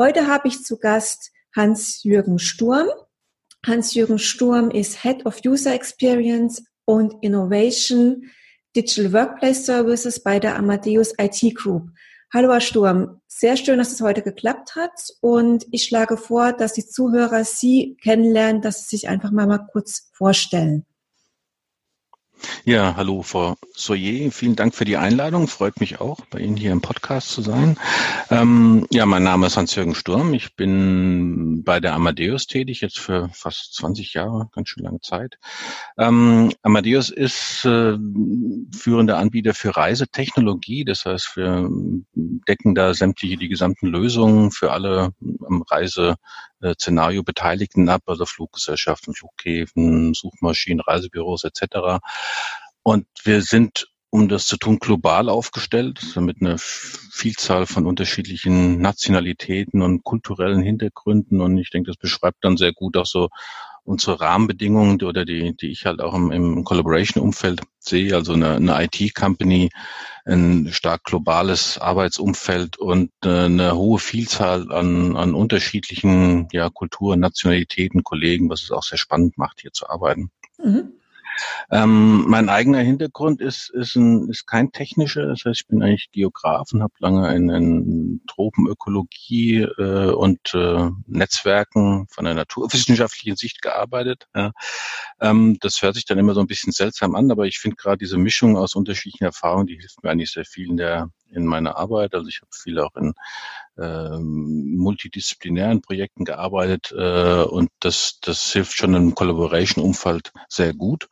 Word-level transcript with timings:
Heute 0.00 0.28
habe 0.28 0.48
ich 0.48 0.64
zu 0.64 0.78
Gast 0.78 1.30
Hans-Jürgen 1.54 2.38
Sturm. 2.38 2.88
Hans-Jürgen 3.66 4.18
Sturm 4.18 4.70
ist 4.70 5.02
Head 5.02 5.26
of 5.26 5.42
User 5.44 5.74
Experience 5.74 6.64
und 6.86 7.16
Innovation 7.20 8.30
Digital 8.74 9.12
Workplace 9.12 9.66
Services 9.66 10.22
bei 10.22 10.40
der 10.40 10.56
Amadeus 10.56 11.12
IT 11.18 11.54
Group. 11.54 11.90
Hallo 12.32 12.50
Herr 12.50 12.62
Sturm, 12.62 13.20
sehr 13.26 13.58
schön, 13.58 13.76
dass 13.76 13.92
es 13.92 14.00
heute 14.00 14.22
geklappt 14.22 14.74
hat 14.74 15.12
und 15.20 15.66
ich 15.70 15.84
schlage 15.84 16.16
vor, 16.16 16.54
dass 16.54 16.72
die 16.72 16.86
Zuhörer 16.86 17.44
Sie 17.44 17.98
kennenlernen, 18.02 18.62
dass 18.62 18.88
Sie 18.88 18.96
sich 18.96 19.06
einfach 19.10 19.32
mal, 19.32 19.46
mal 19.46 19.66
kurz 19.70 20.08
vorstellen. 20.14 20.86
Ja, 22.64 22.94
hallo 22.96 23.22
Frau 23.22 23.56
Soyer, 23.74 24.30
vielen 24.30 24.56
Dank 24.56 24.74
für 24.74 24.84
die 24.84 24.96
Einladung. 24.96 25.48
Freut 25.48 25.80
mich 25.80 26.00
auch, 26.00 26.20
bei 26.30 26.40
Ihnen 26.40 26.56
hier 26.56 26.72
im 26.72 26.80
Podcast 26.80 27.30
zu 27.30 27.42
sein. 27.42 27.78
Ähm, 28.30 28.86
ja, 28.90 29.06
mein 29.06 29.22
Name 29.22 29.46
ist 29.46 29.56
Hans-Jürgen 29.56 29.94
Sturm. 29.94 30.34
Ich 30.34 30.54
bin 30.56 31.64
bei 31.64 31.80
der 31.80 31.94
Amadeus 31.94 32.46
tätig, 32.46 32.80
jetzt 32.80 32.98
für 32.98 33.30
fast 33.32 33.74
20 33.74 34.14
Jahre, 34.14 34.48
ganz 34.52 34.68
schön 34.68 34.84
lange 34.84 35.00
Zeit. 35.00 35.38
Ähm, 35.98 36.52
Amadeus 36.62 37.10
ist 37.10 37.64
äh, 37.64 37.96
führender 38.76 39.18
Anbieter 39.18 39.54
für 39.54 39.76
Reisetechnologie. 39.76 40.84
Das 40.84 41.04
heißt, 41.04 41.36
wir 41.36 41.68
decken 42.14 42.74
da 42.74 42.94
sämtliche, 42.94 43.36
die 43.36 43.48
gesamten 43.48 43.86
Lösungen 43.86 44.50
für 44.50 44.72
alle 44.72 45.10
Reise 45.70 46.16
Szenario 46.78 47.22
Beteiligten 47.22 47.88
ab, 47.88 48.02
also 48.06 48.26
Fluggesellschaften, 48.26 49.14
Flughäfen, 49.14 50.14
Suchmaschinen, 50.14 50.80
Reisebüros 50.80 51.44
etc. 51.44 52.00
Und 52.82 53.06
wir 53.24 53.42
sind, 53.42 53.88
um 54.10 54.28
das 54.28 54.46
zu 54.46 54.56
tun, 54.56 54.78
global 54.78 55.28
aufgestellt, 55.28 56.16
mit 56.16 56.40
einer 56.40 56.56
Vielzahl 56.58 57.66
von 57.66 57.86
unterschiedlichen 57.86 58.80
Nationalitäten 58.80 59.82
und 59.82 60.02
kulturellen 60.04 60.62
Hintergründen. 60.62 61.40
Und 61.40 61.58
ich 61.58 61.70
denke, 61.70 61.90
das 61.90 61.96
beschreibt 61.96 62.44
dann 62.44 62.56
sehr 62.56 62.72
gut 62.72 62.96
auch 62.96 63.06
so 63.06 63.28
unsere 63.84 64.20
Rahmenbedingungen 64.20 65.02
oder 65.02 65.24
die, 65.24 65.56
die 65.56 65.70
ich 65.70 65.86
halt 65.86 66.00
auch 66.00 66.14
im, 66.14 66.30
im 66.30 66.64
Collaboration-Umfeld 66.64 67.62
sehe, 67.78 68.14
also 68.14 68.34
eine, 68.34 68.56
eine 68.56 68.84
IT-Company, 68.84 69.70
ein 70.26 70.68
stark 70.70 71.04
globales 71.04 71.78
Arbeitsumfeld 71.78 72.78
und 72.78 73.10
äh, 73.24 73.44
eine 73.44 73.74
hohe 73.74 73.98
Vielzahl 73.98 74.70
an, 74.70 75.16
an 75.16 75.34
unterschiedlichen 75.34 76.48
ja, 76.52 76.68
Kulturen, 76.70 77.20
Nationalitäten, 77.20 78.04
Kollegen, 78.04 78.50
was 78.50 78.62
es 78.62 78.70
auch 78.70 78.82
sehr 78.82 78.98
spannend 78.98 79.38
macht, 79.38 79.60
hier 79.60 79.72
zu 79.72 79.88
arbeiten. 79.88 80.30
Mhm. 80.62 80.92
Ähm, 81.70 82.24
mein 82.28 82.48
eigener 82.48 82.80
Hintergrund 82.80 83.40
ist, 83.40 83.70
ist, 83.70 83.96
ein, 83.96 84.28
ist 84.28 84.46
kein 84.46 84.72
technischer, 84.72 85.26
das 85.26 85.44
heißt, 85.44 85.60
ich 85.60 85.66
bin 85.66 85.82
eigentlich 85.82 86.10
Geograf 86.12 86.72
und 86.72 86.82
habe 86.82 86.94
lange 86.98 87.34
in, 87.34 87.48
in 87.50 88.20
Tropenökologie 88.26 89.62
äh, 89.62 90.10
und 90.10 90.54
äh, 90.54 90.90
Netzwerken 91.06 92.06
von 92.10 92.24
der 92.24 92.34
naturwissenschaftlichen 92.34 93.36
Sicht 93.36 93.62
gearbeitet. 93.62 94.26
Ja. 94.34 94.52
Ähm, 95.20 95.58
das 95.60 95.82
hört 95.82 95.94
sich 95.94 96.04
dann 96.04 96.18
immer 96.18 96.34
so 96.34 96.40
ein 96.40 96.46
bisschen 96.46 96.72
seltsam 96.72 97.14
an, 97.14 97.30
aber 97.30 97.46
ich 97.46 97.58
finde 97.58 97.76
gerade 97.76 97.98
diese 97.98 98.18
Mischung 98.18 98.56
aus 98.56 98.74
unterschiedlichen 98.74 99.24
Erfahrungen, 99.24 99.66
die 99.66 99.76
hilft 99.76 100.02
mir 100.02 100.10
eigentlich 100.10 100.32
sehr 100.32 100.44
viel 100.44 100.68
in 100.68 100.76
der 100.76 101.08
in 101.32 101.46
meiner 101.46 101.76
Arbeit. 101.76 102.14
Also 102.14 102.28
ich 102.28 102.40
habe 102.40 102.50
viel 102.52 102.78
auch 102.80 102.94
in 102.96 103.14
ähm, 103.80 104.76
multidisziplinären 104.76 105.80
Projekten 105.80 106.24
gearbeitet 106.24 106.92
äh, 106.96 107.42
und 107.42 107.70
das, 107.80 108.18
das 108.20 108.52
hilft 108.52 108.76
schon 108.76 108.94
im 108.94 109.14
Collaboration-Umfeld 109.14 110.32
sehr 110.48 110.74
gut. 110.74 111.08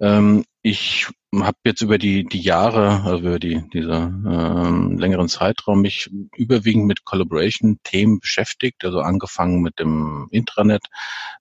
Ähm, 0.00 0.44
ich 0.68 1.08
habe 1.34 1.56
jetzt 1.64 1.82
über 1.82 1.98
die, 1.98 2.24
die 2.24 2.40
Jahre, 2.40 3.02
also 3.04 3.18
über 3.18 3.38
die, 3.38 3.62
diese 3.72 3.92
ähm, 3.92 4.98
längeren 4.98 5.28
Zeitraum 5.28 5.80
mich 5.80 6.10
überwiegend 6.36 6.86
mit 6.86 7.04
Collaboration-Themen 7.04 8.20
beschäftigt, 8.20 8.84
also 8.84 9.00
angefangen 9.00 9.60
mit 9.62 9.78
dem 9.78 10.28
Intranet, 10.30 10.84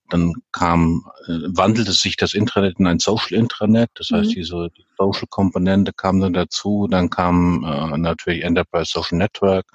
dann 0.09 0.33
kam, 0.51 1.05
äh, 1.27 1.39
wandelte 1.47 1.91
sich 1.91 2.15
das 2.15 2.33
Intranet 2.33 2.79
in 2.79 2.87
ein 2.87 2.99
Social 2.99 3.37
Intranet, 3.37 3.89
das 3.95 4.09
heißt, 4.11 4.29
mhm. 4.29 4.35
diese 4.35 4.69
die 4.77 4.85
Social-Komponente 4.97 5.93
kam 5.93 6.19
dann 6.21 6.33
dazu, 6.33 6.87
dann 6.89 7.09
kam 7.09 7.63
äh, 7.63 7.97
natürlich 7.97 8.43
Enterprise 8.43 8.91
Social 8.93 9.17
Network 9.17 9.65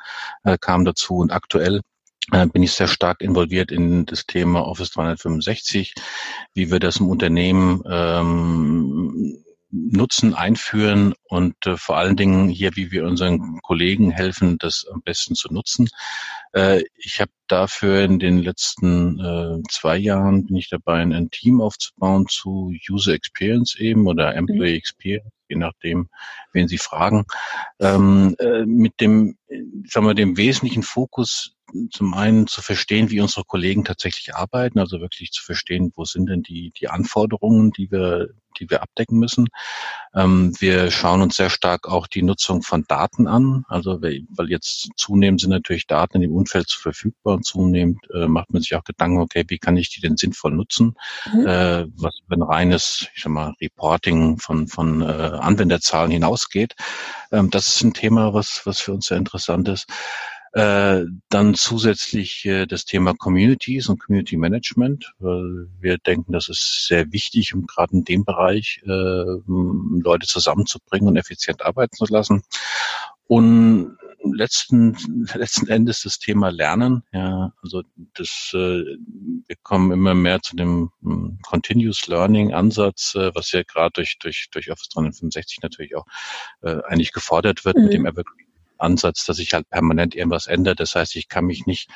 äh, 0.44 0.56
kam 0.58 0.84
dazu. 0.84 1.16
Und 1.16 1.32
aktuell 1.32 1.80
äh, 2.30 2.46
bin 2.46 2.62
ich 2.62 2.72
sehr 2.72 2.88
stark 2.88 3.20
involviert 3.20 3.72
in 3.72 4.06
das 4.06 4.26
Thema 4.26 4.66
Office 4.66 4.90
365, 4.92 5.94
wie 6.54 6.70
wir 6.70 6.78
das 6.78 6.98
im 6.98 7.08
Unternehmen 7.08 7.82
ähm, 7.88 9.41
nutzen, 9.72 10.34
einführen 10.34 11.15
und 11.25 11.55
äh, 11.66 11.77
vor 11.77 11.97
allen 11.97 12.16
Dingen 12.16 12.49
hier, 12.49 12.77
wie 12.77 12.93
wir 12.93 13.05
unseren 13.05 13.60
Kollegen 13.62 14.10
helfen, 14.10 14.59
das 14.59 14.87
am 14.93 15.03
besten 15.03 15.34
zu 15.34 15.53
nutzen. 15.53 15.88
Äh, 16.53 16.83
ich 16.97 17.21
habe 17.21 17.33
dafür 17.49 18.03
in 18.03 18.19
den 18.19 18.38
letzten 18.38 19.19
äh, 19.19 19.62
zwei 19.71 19.97
Jahren 19.97 20.47
bin 20.47 20.56
ich 20.56 20.69
dabei, 20.69 21.00
ein 21.00 21.31
Team 21.31 21.61
aufzubauen 21.61 22.27
zu 22.28 22.72
User 22.88 23.15
Experience 23.15 23.75
eben 23.77 24.06
oder 24.06 24.34
Employee 24.34 24.72
mhm. 24.72 24.78
Experience, 24.78 25.32
je 25.49 25.56
nachdem, 25.56 26.09
wen 26.53 26.69
Sie 26.69 26.78
fragen, 26.78 27.25
ähm, 27.81 28.37
äh, 28.38 28.66
mit 28.66 29.00
dem, 29.00 29.37
sagen 29.88 30.06
wir, 30.06 30.15
dem 30.15 30.37
wesentlichen 30.37 30.82
Fokus 30.82 31.56
zum 31.91 32.15
einen 32.15 32.47
zu 32.47 32.61
verstehen, 32.61 33.11
wie 33.11 33.21
unsere 33.21 33.44
Kollegen 33.44 33.84
tatsächlich 33.84 34.34
arbeiten, 34.34 34.78
also 34.78 35.00
wirklich 35.00 35.31
zu 35.31 35.43
verstehen, 35.43 35.93
wo 35.97 36.05
sind 36.05 36.28
denn 36.28 36.43
die, 36.43 36.72
die 36.78 36.88
Anforderungen, 36.88 37.71
die 37.71 37.91
wir, 37.91 38.28
die 38.62 38.71
wir 38.71 38.83
abdecken 38.83 39.19
müssen. 39.19 39.49
Ähm, 40.15 40.53
wir 40.59 40.91
schauen 40.91 41.23
uns 41.23 41.37
sehr 41.37 41.50
stark 41.50 41.89
auch 41.89 42.06
die 42.06 42.23
Nutzung 42.23 42.62
von 42.62 42.84
Daten 42.87 43.27
an, 43.27 43.65
also 43.69 44.00
weil 44.03 44.49
jetzt 44.49 44.91
zunehmend 44.97 45.41
sind 45.41 45.50
natürlich 45.50 45.87
Daten 45.87 46.17
in 46.17 46.23
dem 46.23 46.33
Umfeld 46.34 46.71
verfügbar 46.71 47.34
und 47.34 47.45
zunehmend 47.45 47.99
äh, 48.15 48.27
macht 48.27 48.53
man 48.53 48.62
sich 48.62 48.75
auch 48.75 48.84
Gedanken, 48.84 49.21
okay, 49.21 49.45
wie 49.49 49.59
kann 49.59 49.77
ich 49.77 49.91
die 49.91 50.00
denn 50.00 50.17
sinnvoll 50.17 50.53
nutzen? 50.53 50.95
Mhm. 51.33 51.47
Äh, 51.47 51.87
was 51.97 52.19
über 52.25 52.37
ein 52.37 52.43
reines, 52.43 53.09
ich 53.15 53.23
sag 53.23 53.33
mal, 53.33 53.55
Reporting 53.61 54.39
von, 54.39 54.69
von 54.69 55.03
äh, 55.03 55.05
Anwenderzahlen 55.05 56.11
hinausgeht. 56.11 56.75
Ähm, 57.31 57.50
das 57.50 57.69
ist 57.69 57.83
ein 57.83 57.94
Thema, 57.94 58.34
was, 58.34 58.62
was 58.65 58.81
für 58.81 58.93
uns 58.93 59.06
sehr 59.06 59.19
interessant 59.19 59.69
ist. 59.69 59.87
Äh, 60.52 61.06
dann 61.30 61.54
zusätzlich 61.54 62.44
äh, 62.44 62.66
das 62.66 62.84
Thema 62.84 63.14
Communities 63.14 63.88
und 63.88 63.98
Community 63.98 64.36
Management. 64.36 65.14
Weil 65.18 65.68
wir 65.80 65.98
denken, 65.98 66.32
das 66.32 66.48
ist 66.48 66.86
sehr 66.86 67.10
wichtig, 67.10 67.54
um 67.54 67.66
gerade 67.66 67.94
in 67.94 68.04
dem 68.04 68.24
Bereich 68.24 68.82
äh, 68.84 68.88
Leute 68.88 70.26
zusammenzubringen 70.26 71.08
und 71.08 71.16
effizient 71.16 71.62
arbeiten 71.62 71.96
zu 71.96 72.04
lassen. 72.12 72.42
Und 73.26 73.96
letzten, 74.24 74.94
letzten 75.34 75.68
Endes 75.68 76.02
das 76.02 76.18
Thema 76.18 76.50
Lernen. 76.50 77.02
Ja, 77.12 77.52
also 77.62 77.82
das, 78.14 78.50
äh, 78.54 78.84
wir 79.46 79.56
kommen 79.62 79.90
immer 79.92 80.14
mehr 80.14 80.42
zu 80.42 80.56
dem 80.56 80.90
hm, 81.02 81.38
Continuous 81.42 82.06
Learning 82.08 82.52
Ansatz, 82.52 83.14
äh, 83.14 83.34
was 83.34 83.52
ja 83.52 83.62
gerade 83.62 83.92
durch, 83.94 84.19
durch, 84.19 84.48
durch 84.50 84.70
Office 84.70 84.90
365 84.90 85.60
natürlich 85.62 85.96
auch 85.96 86.06
äh, 86.62 86.78
eigentlich 86.84 87.12
gefordert 87.12 87.64
wird 87.64 87.76
mhm. 87.76 87.84
mit 87.84 87.92
dem 87.94 88.06
Evergreen 88.06 88.51
Ansatz, 88.82 89.25
dass 89.25 89.37
sich 89.38 89.54
halt 89.54 89.69
permanent 89.70 90.15
irgendwas 90.15 90.47
ändert. 90.47 90.81
Das 90.81 90.94
heißt, 90.94 91.16
ich 91.16 91.28
kann 91.28 91.47
mich 91.47 91.66
nicht 91.66 91.88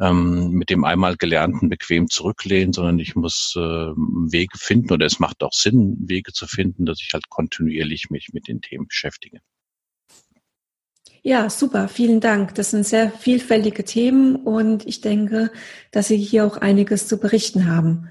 ähm, 0.00 0.50
mit 0.50 0.70
dem 0.70 0.84
einmal 0.84 1.16
Gelernten 1.16 1.68
bequem 1.68 2.08
zurücklehnen, 2.08 2.72
sondern 2.72 2.98
ich 2.98 3.14
muss 3.14 3.54
äh, 3.56 3.60
Wege 3.60 4.58
finden 4.58 4.92
oder 4.92 5.06
es 5.06 5.20
macht 5.20 5.42
auch 5.42 5.52
Sinn, 5.52 5.96
Wege 6.00 6.32
zu 6.32 6.46
finden, 6.46 6.86
dass 6.86 7.00
ich 7.00 7.12
halt 7.12 7.28
kontinuierlich 7.28 8.10
mich 8.10 8.30
mit 8.32 8.48
den 8.48 8.60
Themen 8.60 8.88
beschäftige. 8.88 9.40
Ja, 11.22 11.50
super, 11.50 11.88
vielen 11.88 12.20
Dank. 12.20 12.54
Das 12.54 12.70
sind 12.70 12.86
sehr 12.86 13.10
vielfältige 13.10 13.84
Themen 13.84 14.36
und 14.36 14.86
ich 14.86 15.02
denke, 15.02 15.52
dass 15.90 16.08
Sie 16.08 16.16
hier 16.16 16.46
auch 16.46 16.56
einiges 16.56 17.08
zu 17.08 17.20
berichten 17.20 17.68
haben. 17.68 18.08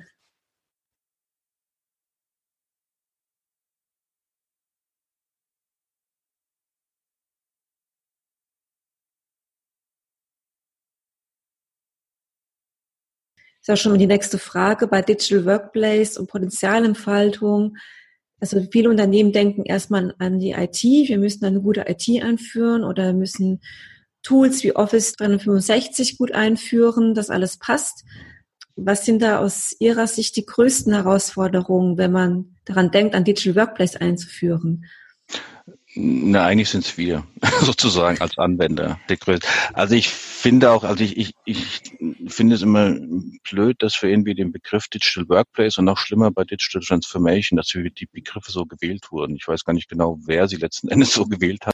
Ist 13.69 13.83
ja 13.83 13.89
schon 13.92 14.00
die 14.00 14.07
nächste 14.07 14.39
Frage 14.39 14.88
bei 14.88 15.04
Digital 15.04 15.45
Workplace 15.45 16.18
und 16.18 16.27
Potenzialentfaltung. 16.27 17.77
Also 18.39 18.66
viele 18.71 18.89
Unternehmen 18.89 19.31
denken 19.31 19.63
erstmal 19.63 20.16
an 20.18 20.39
die 20.39 20.54
IT. 20.54 20.81
Wir 20.81 21.19
müssen 21.19 21.45
eine 21.45 21.62
gute 21.62 21.86
IT 21.88 22.07
einführen 22.24 22.83
oder 22.83 23.13
müssen 23.13 23.62
Tools 24.24 24.63
wie 24.63 24.75
Office 24.75 25.13
365 25.13 26.18
gut 26.18 26.31
einführen, 26.31 27.13
dass 27.13 27.30
alles 27.30 27.57
passt. 27.60 28.06
Was 28.75 29.06
sind 29.06 29.21
da 29.21 29.38
aus 29.38 29.75
Ihrer 29.77 30.07
Sicht 30.07 30.36
die 30.36 30.48
größten 30.48 30.92
Herausforderungen, 30.92 32.00
wenn 32.00 32.12
man 32.12 32.56
daran 32.66 32.89
denkt, 32.89 33.13
ein 33.13 33.24
Digital 33.24 33.56
Workplace 33.56 33.98
einzuführen? 33.98 34.86
Na, 35.96 36.46
eigentlich 36.46 36.70
sind 36.70 36.86
es 36.86 36.98
wir, 36.98 37.26
sozusagen 37.62 38.22
als 38.22 38.38
Anwender. 38.38 39.00
Der 39.10 39.18
größte. 39.18 39.48
Also 39.74 39.96
ich 39.96 40.10
finde 40.10 40.72
auch, 40.72 40.84
also 40.84 41.04
ich, 41.04 41.18
ich, 41.18 41.34
ich 41.46 41.82
finde 42.28 42.56
es 42.56 42.62
immer 42.62 42.96
blöd, 43.50 43.82
dass 43.82 44.00
wir 44.02 44.10
irgendwie 44.10 44.36
den 44.36 44.52
Begriff 44.52 44.88
Digital 44.88 45.28
Workplace 45.30 45.80
und 45.80 45.86
noch 45.86 45.98
schlimmer 45.98 46.30
bei 46.32 46.44
Digital 46.44 46.82
Transformation, 46.82 47.58
dass 47.58 47.74
wir 47.74 47.90
die 47.90 48.06
Begriffe 48.06 48.52
so 48.52 48.66
gewählt 48.66 49.12
wurden. 49.12 49.36
Ich 49.36 49.48
weiß 49.48 49.66
gar 49.66 49.74
nicht 49.74 49.90
genau, 49.90 50.20
wer 50.26 50.48
sie 50.48 50.58
letzten 50.58 50.88
Endes 50.90 51.14
so 51.14 51.26
gewählt 51.26 51.66
hat 51.66 51.74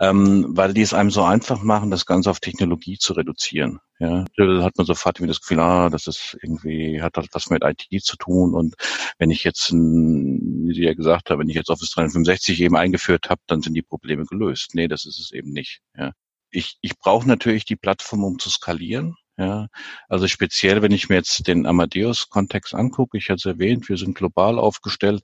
ähm, 0.00 0.46
weil 0.50 0.74
die 0.74 0.82
es 0.82 0.94
einem 0.94 1.10
so 1.10 1.22
einfach 1.22 1.62
machen, 1.62 1.90
das 1.90 2.06
Ganze 2.06 2.30
auf 2.30 2.40
Technologie 2.40 2.98
zu 2.98 3.12
reduzieren. 3.12 3.80
Ja, 3.98 4.24
da 4.36 4.62
hat 4.64 4.76
man 4.76 4.86
sofort 4.86 5.18
irgendwie 5.18 5.30
das 5.30 5.40
Gefühl, 5.40 5.60
ah, 5.60 5.88
das 5.88 6.06
ist 6.06 6.36
irgendwie, 6.42 7.00
hat 7.00 7.16
das 7.16 7.26
was 7.32 7.50
mit 7.50 7.62
IT 7.62 8.04
zu 8.04 8.16
tun. 8.16 8.54
Und 8.54 8.74
wenn 9.18 9.30
ich 9.30 9.44
jetzt, 9.44 9.72
wie 9.72 10.74
Sie 10.74 10.82
ja 10.82 10.94
gesagt 10.94 11.30
haben, 11.30 11.38
wenn 11.38 11.48
ich 11.48 11.54
jetzt 11.54 11.70
Office 11.70 11.90
365 11.90 12.60
eben 12.60 12.76
eingeführt 12.76 13.30
habe, 13.30 13.40
dann 13.46 13.62
sind 13.62 13.74
die 13.74 13.82
Probleme 13.82 14.24
gelöst. 14.24 14.74
Nee, 14.74 14.88
das 14.88 15.04
ist 15.04 15.20
es 15.20 15.30
eben 15.30 15.52
nicht. 15.52 15.80
Ja. 15.96 16.12
Ich, 16.50 16.78
ich 16.80 16.98
brauche 16.98 17.28
natürlich 17.28 17.64
die 17.64 17.76
Plattform, 17.76 18.24
um 18.24 18.38
zu 18.38 18.50
skalieren. 18.50 19.16
Ja, 19.38 19.68
also 20.08 20.28
speziell, 20.28 20.82
wenn 20.82 20.92
ich 20.92 21.08
mir 21.08 21.14
jetzt 21.16 21.46
den 21.48 21.66
Amadeus-Kontext 21.66 22.74
angucke, 22.74 23.16
ich 23.16 23.30
hatte 23.30 23.36
es 23.36 23.46
erwähnt, 23.46 23.88
wir 23.88 23.96
sind 23.96 24.14
global 24.14 24.58
aufgestellt. 24.58 25.22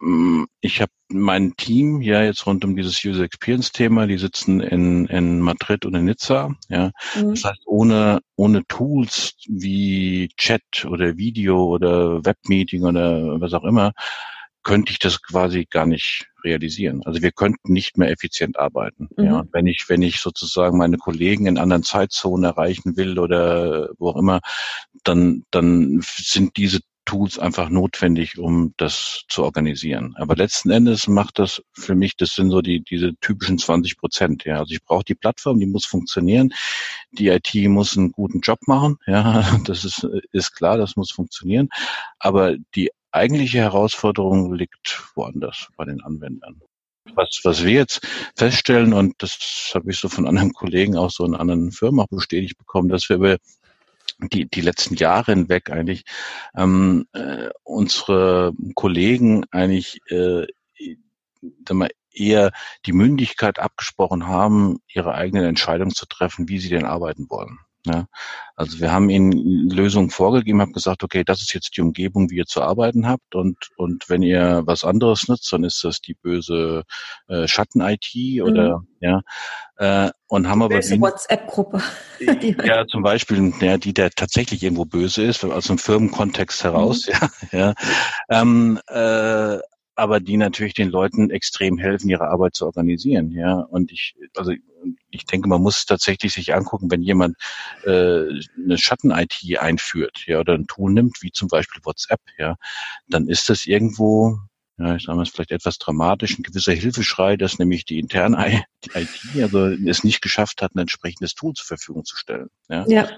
Mm, 0.00 0.44
ich 0.60 0.80
habe 0.80 0.90
mein 1.08 1.54
Team 1.56 2.02
ja 2.02 2.24
jetzt 2.24 2.46
rund 2.46 2.64
um 2.64 2.74
dieses 2.74 3.04
User 3.04 3.22
Experience-Thema, 3.22 4.08
die 4.08 4.18
sitzen 4.18 4.60
in, 4.60 5.06
in 5.06 5.40
Madrid 5.40 5.86
und 5.86 5.94
in 5.94 6.04
Nizza. 6.04 6.52
Ja, 6.68 6.90
mhm. 7.14 7.30
das 7.30 7.44
heißt, 7.44 7.62
ohne 7.66 8.20
ohne 8.36 8.64
Tools 8.66 9.34
wie 9.46 10.28
Chat 10.36 10.84
oder 10.84 11.16
Video 11.16 11.64
oder 11.64 12.24
Webmeeting 12.24 12.82
oder 12.84 13.40
was 13.40 13.52
auch 13.54 13.64
immer 13.64 13.92
könnte 14.64 14.92
ich 14.92 14.98
das 14.98 15.22
quasi 15.22 15.66
gar 15.68 15.86
nicht 15.86 16.26
realisieren. 16.42 17.02
Also 17.04 17.22
wir 17.22 17.32
könnten 17.32 17.72
nicht 17.72 17.96
mehr 17.96 18.10
effizient 18.10 18.58
arbeiten. 18.58 19.08
Mhm. 19.16 19.24
Ja, 19.24 19.44
wenn 19.52 19.66
ich, 19.66 19.84
wenn 19.88 20.02
ich 20.02 20.20
sozusagen 20.20 20.78
meine 20.78 20.98
Kollegen 20.98 21.46
in 21.46 21.58
anderen 21.58 21.82
Zeitzonen 21.82 22.44
erreichen 22.44 22.96
will 22.96 23.18
oder 23.18 23.90
wo 23.98 24.10
auch 24.10 24.16
immer, 24.16 24.40
dann, 25.04 25.44
dann 25.50 26.00
sind 26.02 26.56
diese 26.56 26.80
Tools 27.04 27.38
einfach 27.38 27.68
notwendig, 27.68 28.38
um 28.38 28.72
das 28.78 29.24
zu 29.28 29.44
organisieren. 29.44 30.14
Aber 30.16 30.36
letzten 30.36 30.70
Endes 30.70 31.06
macht 31.06 31.38
das 31.38 31.62
für 31.72 31.94
mich, 31.94 32.16
das 32.16 32.34
sind 32.34 32.50
so 32.50 32.62
die, 32.62 32.80
diese 32.82 33.14
typischen 33.20 33.58
20 33.58 33.98
Prozent. 33.98 34.44
Ja, 34.44 34.60
also 34.60 34.72
ich 34.72 34.82
brauche 34.82 35.04
die 35.04 35.14
Plattform, 35.14 35.60
die 35.60 35.66
muss 35.66 35.84
funktionieren. 35.84 36.52
Die 37.12 37.28
IT 37.28 37.54
muss 37.68 37.96
einen 37.96 38.12
guten 38.12 38.40
Job 38.40 38.58
machen. 38.66 38.96
Ja, 39.06 39.42
das 39.66 39.84
ist, 39.84 40.06
ist 40.32 40.52
klar, 40.56 40.78
das 40.78 40.96
muss 40.96 41.10
funktionieren. 41.10 41.68
Aber 42.18 42.56
die 42.74 42.90
eigentliche 43.14 43.58
Herausforderung 43.58 44.54
liegt 44.54 45.02
woanders 45.14 45.68
bei 45.76 45.84
den 45.84 46.02
Anwendern. 46.02 46.60
Was, 47.14 47.40
was 47.44 47.64
wir 47.64 47.72
jetzt 47.72 48.00
feststellen, 48.36 48.92
und 48.92 49.14
das 49.18 49.72
habe 49.74 49.90
ich 49.90 49.98
so 49.98 50.08
von 50.08 50.26
anderen 50.26 50.52
Kollegen 50.52 50.96
auch 50.96 51.10
so 51.10 51.24
in 51.24 51.34
anderen 51.34 51.70
Firmen 51.70 52.00
auch 52.00 52.08
bestätigt 52.08 52.56
bekommen, 52.56 52.88
dass 52.88 53.08
wir 53.08 53.16
über 53.16 53.36
die, 54.32 54.48
die 54.48 54.60
letzten 54.60 54.94
Jahre 54.94 55.32
hinweg 55.32 55.70
eigentlich 55.70 56.04
ähm, 56.56 57.06
äh, 57.12 57.50
unsere 57.62 58.52
Kollegen 58.74 59.44
eigentlich 59.50 60.00
äh, 60.10 60.46
mal, 61.70 61.90
eher 62.12 62.52
die 62.86 62.92
Mündigkeit 62.92 63.58
abgesprochen 63.58 64.26
haben, 64.26 64.78
ihre 64.88 65.14
eigenen 65.14 65.44
Entscheidungen 65.44 65.94
zu 65.94 66.06
treffen, 66.06 66.48
wie 66.48 66.58
sie 66.58 66.68
denn 66.68 66.84
arbeiten 66.84 67.28
wollen. 67.28 67.58
Ja, 67.86 68.06
also 68.56 68.80
wir 68.80 68.92
haben 68.92 69.10
ihnen 69.10 69.68
Lösungen 69.68 70.08
vorgegeben, 70.08 70.62
haben 70.62 70.72
gesagt, 70.72 71.04
okay, 71.04 71.22
das 71.22 71.42
ist 71.42 71.52
jetzt 71.52 71.76
die 71.76 71.82
Umgebung, 71.82 72.30
wie 72.30 72.36
ihr 72.36 72.46
zu 72.46 72.62
arbeiten 72.62 73.06
habt 73.06 73.34
und 73.34 73.56
und 73.76 74.08
wenn 74.08 74.22
ihr 74.22 74.62
was 74.64 74.84
anderes 74.84 75.28
nutzt, 75.28 75.52
dann 75.52 75.64
ist 75.64 75.84
das 75.84 76.00
die 76.00 76.14
böse 76.14 76.84
äh, 77.28 77.46
Schatten-IT 77.46 78.42
oder 78.42 78.78
mhm. 78.78 78.88
ja 79.00 79.22
äh, 79.76 80.10
und 80.28 80.48
haben 80.48 80.62
aber 80.62 80.76
böse 80.76 80.98
WhatsApp-Gruppe. 80.98 81.82
ja, 82.64 82.86
zum 82.86 83.02
Beispiel, 83.02 83.52
ja, 83.60 83.76
die 83.76 83.92
der 83.92 84.10
tatsächlich 84.10 84.62
irgendwo 84.62 84.86
böse 84.86 85.22
ist, 85.22 85.44
aus 85.44 85.66
dem 85.66 85.78
Firmenkontext 85.78 86.64
heraus, 86.64 87.06
mhm. 87.06 87.12
ja, 87.52 87.58
ja. 87.58 87.74
Ähm, 88.30 88.80
äh, 88.88 89.58
aber 89.96 90.20
die 90.20 90.36
natürlich 90.36 90.74
den 90.74 90.90
Leuten 90.90 91.30
extrem 91.30 91.78
helfen, 91.78 92.08
ihre 92.08 92.28
Arbeit 92.28 92.54
zu 92.54 92.66
organisieren. 92.66 93.30
Ja, 93.30 93.60
und 93.60 93.92
ich, 93.92 94.16
also 94.36 94.52
ich 95.10 95.24
denke, 95.26 95.48
man 95.48 95.62
muss 95.62 95.86
tatsächlich 95.86 96.32
sich 96.32 96.54
angucken, 96.54 96.90
wenn 96.90 97.02
jemand 97.02 97.36
äh, 97.84 98.24
eine 98.62 98.78
Schatten-IT 98.78 99.58
einführt, 99.58 100.24
ja, 100.26 100.40
oder 100.40 100.54
ein 100.54 100.66
Tool 100.66 100.92
nimmt, 100.92 101.22
wie 101.22 101.30
zum 101.30 101.48
Beispiel 101.48 101.84
WhatsApp, 101.84 102.20
ja, 102.38 102.56
dann 103.08 103.28
ist 103.28 103.48
das 103.48 103.66
irgendwo 103.66 104.38
ja, 104.76 104.96
ich 104.96 105.04
sage 105.04 105.16
mal, 105.16 105.22
es 105.22 105.28
vielleicht 105.28 105.52
etwas 105.52 105.78
dramatisch, 105.78 106.36
ein 106.36 106.42
gewisser 106.42 106.72
Hilfeschrei, 106.72 107.36
dass 107.36 107.60
nämlich 107.60 107.84
die 107.84 108.00
interne 108.00 108.64
IT 108.94 109.08
also 109.36 109.68
es 109.68 110.02
nicht 110.02 110.20
geschafft 110.20 110.62
hat, 110.62 110.74
ein 110.74 110.80
entsprechendes 110.80 111.34
Tool 111.34 111.52
zur 111.54 111.66
Verfügung 111.66 112.04
zu 112.04 112.16
stellen. 112.16 112.48
Ja. 112.68 112.84
ja. 112.88 113.08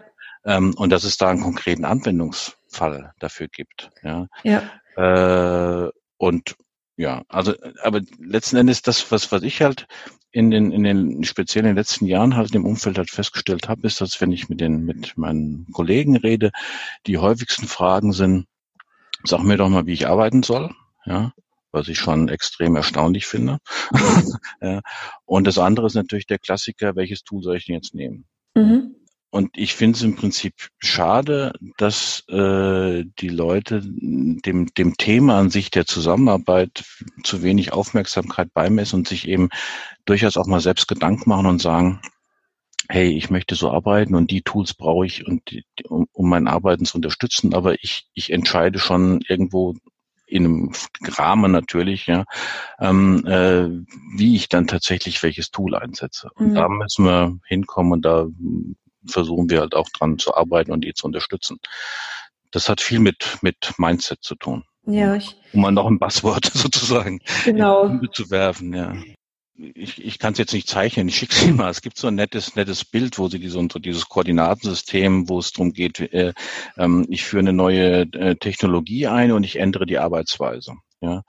Ähm, 0.44 0.75
und 0.76 0.90
dass 0.90 1.05
es 1.05 1.17
da 1.17 1.31
einen 1.31 1.40
konkreten 1.40 1.87
Anwendungsfall 1.87 3.14
dafür 3.19 3.49
gibt. 3.49 3.90
Ja. 4.02 4.26
ja. 4.44 5.87
Äh, 5.87 5.90
und 6.19 6.56
ja, 6.97 7.23
also, 7.29 7.55
aber 7.83 8.01
letzten 8.19 8.57
Endes 8.57 8.83
das, 8.83 9.11
was, 9.13 9.31
was 9.31 9.43
ich 9.43 9.63
halt 9.63 9.87
in 10.31 10.51
den, 10.51 10.73
in 10.73 10.83
den, 10.83 11.25
speziell 11.25 11.65
in 11.65 11.71
den 11.71 11.77
letzten 11.77 12.07
Jahren 12.07 12.37
halt 12.37 12.55
im 12.55 12.65
Umfeld 12.65 12.99
halt 12.99 13.11
festgestellt 13.11 13.69
habe, 13.69 13.87
ist, 13.87 14.01
dass 14.01 14.21
wenn 14.21 14.33
ich 14.33 14.49
mit 14.49 14.61
den, 14.61 14.85
mit 14.85 15.17
meinen 15.17 15.67
Kollegen 15.73 16.17
rede, 16.17 16.53
die 17.07 17.19
häufigsten 17.19 17.67
Fragen 17.67 18.13
sind, 18.13 18.47
sag 19.25 19.43
mir 19.43 19.57
doch 19.57 19.69
mal, 19.69 19.87
wie 19.87 19.93
ich 19.93 20.09
arbeiten 20.09 20.43
soll, 20.43 20.75
ja, 21.05 21.33
was 21.71 21.89
ich 21.89 21.99
schon 21.99 22.29
extrem 22.29 22.77
erstaunlich 22.77 23.27
finde. 23.27 23.59
ja. 24.61 24.81
Und 25.25 25.47
das 25.47 25.59
andere 25.59 25.87
ist 25.87 25.95
natürlich 25.95 26.27
der 26.27 26.39
Klassiker, 26.39 26.97
welches 26.97 27.23
Tool 27.23 27.43
soll 27.43 27.57
ich 27.57 27.67
denn 27.67 27.75
jetzt 27.75 27.95
nehmen? 27.95 28.27
Mhm. 28.55 28.95
Und 29.37 29.50
ich 29.59 29.75
finde 29.75 29.99
es 29.99 30.03
im 30.03 30.17
Prinzip 30.17 30.55
schade, 30.79 31.53
dass 31.77 32.25
äh, 32.31 33.05
die 33.19 33.29
Leute 33.29 33.83
dem, 33.85 34.73
dem 34.75 34.97
Thema 34.97 35.38
an 35.38 35.50
sich 35.50 35.71
der 35.71 35.85
Zusammenarbeit 35.85 36.85
zu 37.23 37.43
wenig 37.43 37.71
Aufmerksamkeit 37.75 38.55
beimessen 38.55 39.00
und 39.00 39.09
sich 39.09 39.29
eben 39.29 39.50
durchaus 40.06 40.38
auch 40.38 40.47
mal 40.47 40.61
selbst 40.61 40.88
Gedanken 40.88 41.29
machen 41.29 41.44
und 41.44 41.61
sagen, 41.61 42.00
hey, 42.88 43.11
ich 43.11 43.29
möchte 43.29 43.56
so 43.56 43.71
arbeiten 43.71 44.15
und 44.15 44.31
die 44.31 44.41
Tools 44.41 44.73
brauche 44.73 45.05
ich, 45.05 45.27
und 45.27 45.43
die, 45.50 45.65
um, 45.87 46.06
um 46.12 46.31
mein 46.31 46.49
Arbeiten 46.49 46.87
zu 46.87 46.97
unterstützen, 46.97 47.52
aber 47.52 47.75
ich, 47.83 48.07
ich 48.14 48.33
entscheide 48.33 48.78
schon 48.78 49.21
irgendwo 49.28 49.75
in 50.26 50.47
einem 50.47 50.73
Rahmen 51.02 51.52
natürlich, 51.52 52.07
ja, 52.07 52.25
ähm, 52.81 53.26
äh, 53.26 53.69
wie 54.16 54.35
ich 54.35 54.49
dann 54.49 54.66
tatsächlich 54.66 55.23
welches 55.23 55.50
Tool 55.50 55.75
einsetze. 55.76 56.31
Und 56.37 56.52
mhm. 56.52 56.55
da 56.55 56.69
müssen 56.71 57.05
wir 57.05 57.38
hinkommen 57.47 57.93
und 57.93 58.02
da 58.07 58.26
versuchen 59.09 59.51
wir 59.51 59.61
halt 59.61 59.75
auch 59.75 59.89
dran 59.91 60.19
zu 60.19 60.35
arbeiten 60.35 60.73
und 60.73 60.83
die 60.83 60.95
zu 60.95 61.07
unterstützen. 61.07 61.59
Das 62.51 62.69
hat 62.69 62.81
viel 62.81 63.01
mit, 63.01 63.39
mit 63.43 63.73
Mindset 63.79 64.23
zu 64.23 64.35
tun. 64.35 64.65
Ja, 64.87 65.17
ich, 65.17 65.37
um 65.53 65.63
mal 65.63 65.73
noch 65.73 65.87
ein 65.87 65.99
Buzzword 65.99 66.45
sozusagen 66.55 67.21
genau. 67.45 67.99
zu 68.13 68.31
werfen, 68.31 68.73
ja. 68.73 68.95
Ich, 69.59 70.05
ich 70.05 70.19
kann 70.19 70.33
es 70.33 70.39
jetzt 70.39 70.53
nicht 70.53 70.69
zeichnen, 70.69 71.09
ich 71.09 71.17
schicke 71.17 71.35
sie 71.35 71.53
mal. 71.53 71.71
Es 71.71 71.81
gibt 71.81 71.99
so 71.99 72.09
ein 72.09 72.15
nettes, 72.15 72.55
nettes 72.57 72.85
Bild, 72.85 73.19
wo 73.19 73.29
sie 73.29 73.41
diese, 73.41 73.55
so 73.55 73.79
dieses 73.79 74.09
Koordinatensystem, 74.09 75.29
wo 75.29 75.39
es 75.39 75.53
darum 75.53 75.73
geht, 75.73 76.01
äh, 76.01 76.35
ähm, 76.77 77.07
ich 77.09 77.25
führe 77.25 77.41
eine 77.41 77.53
neue 77.53 78.03
äh, 78.13 78.37
Technologie 78.37 79.07
ein 79.07 79.33
und 79.33 79.45
ich 79.45 79.57
ändere 79.57 79.87
die 79.87 79.99
Arbeitsweise. 79.99 80.75
Ja. 81.01 81.23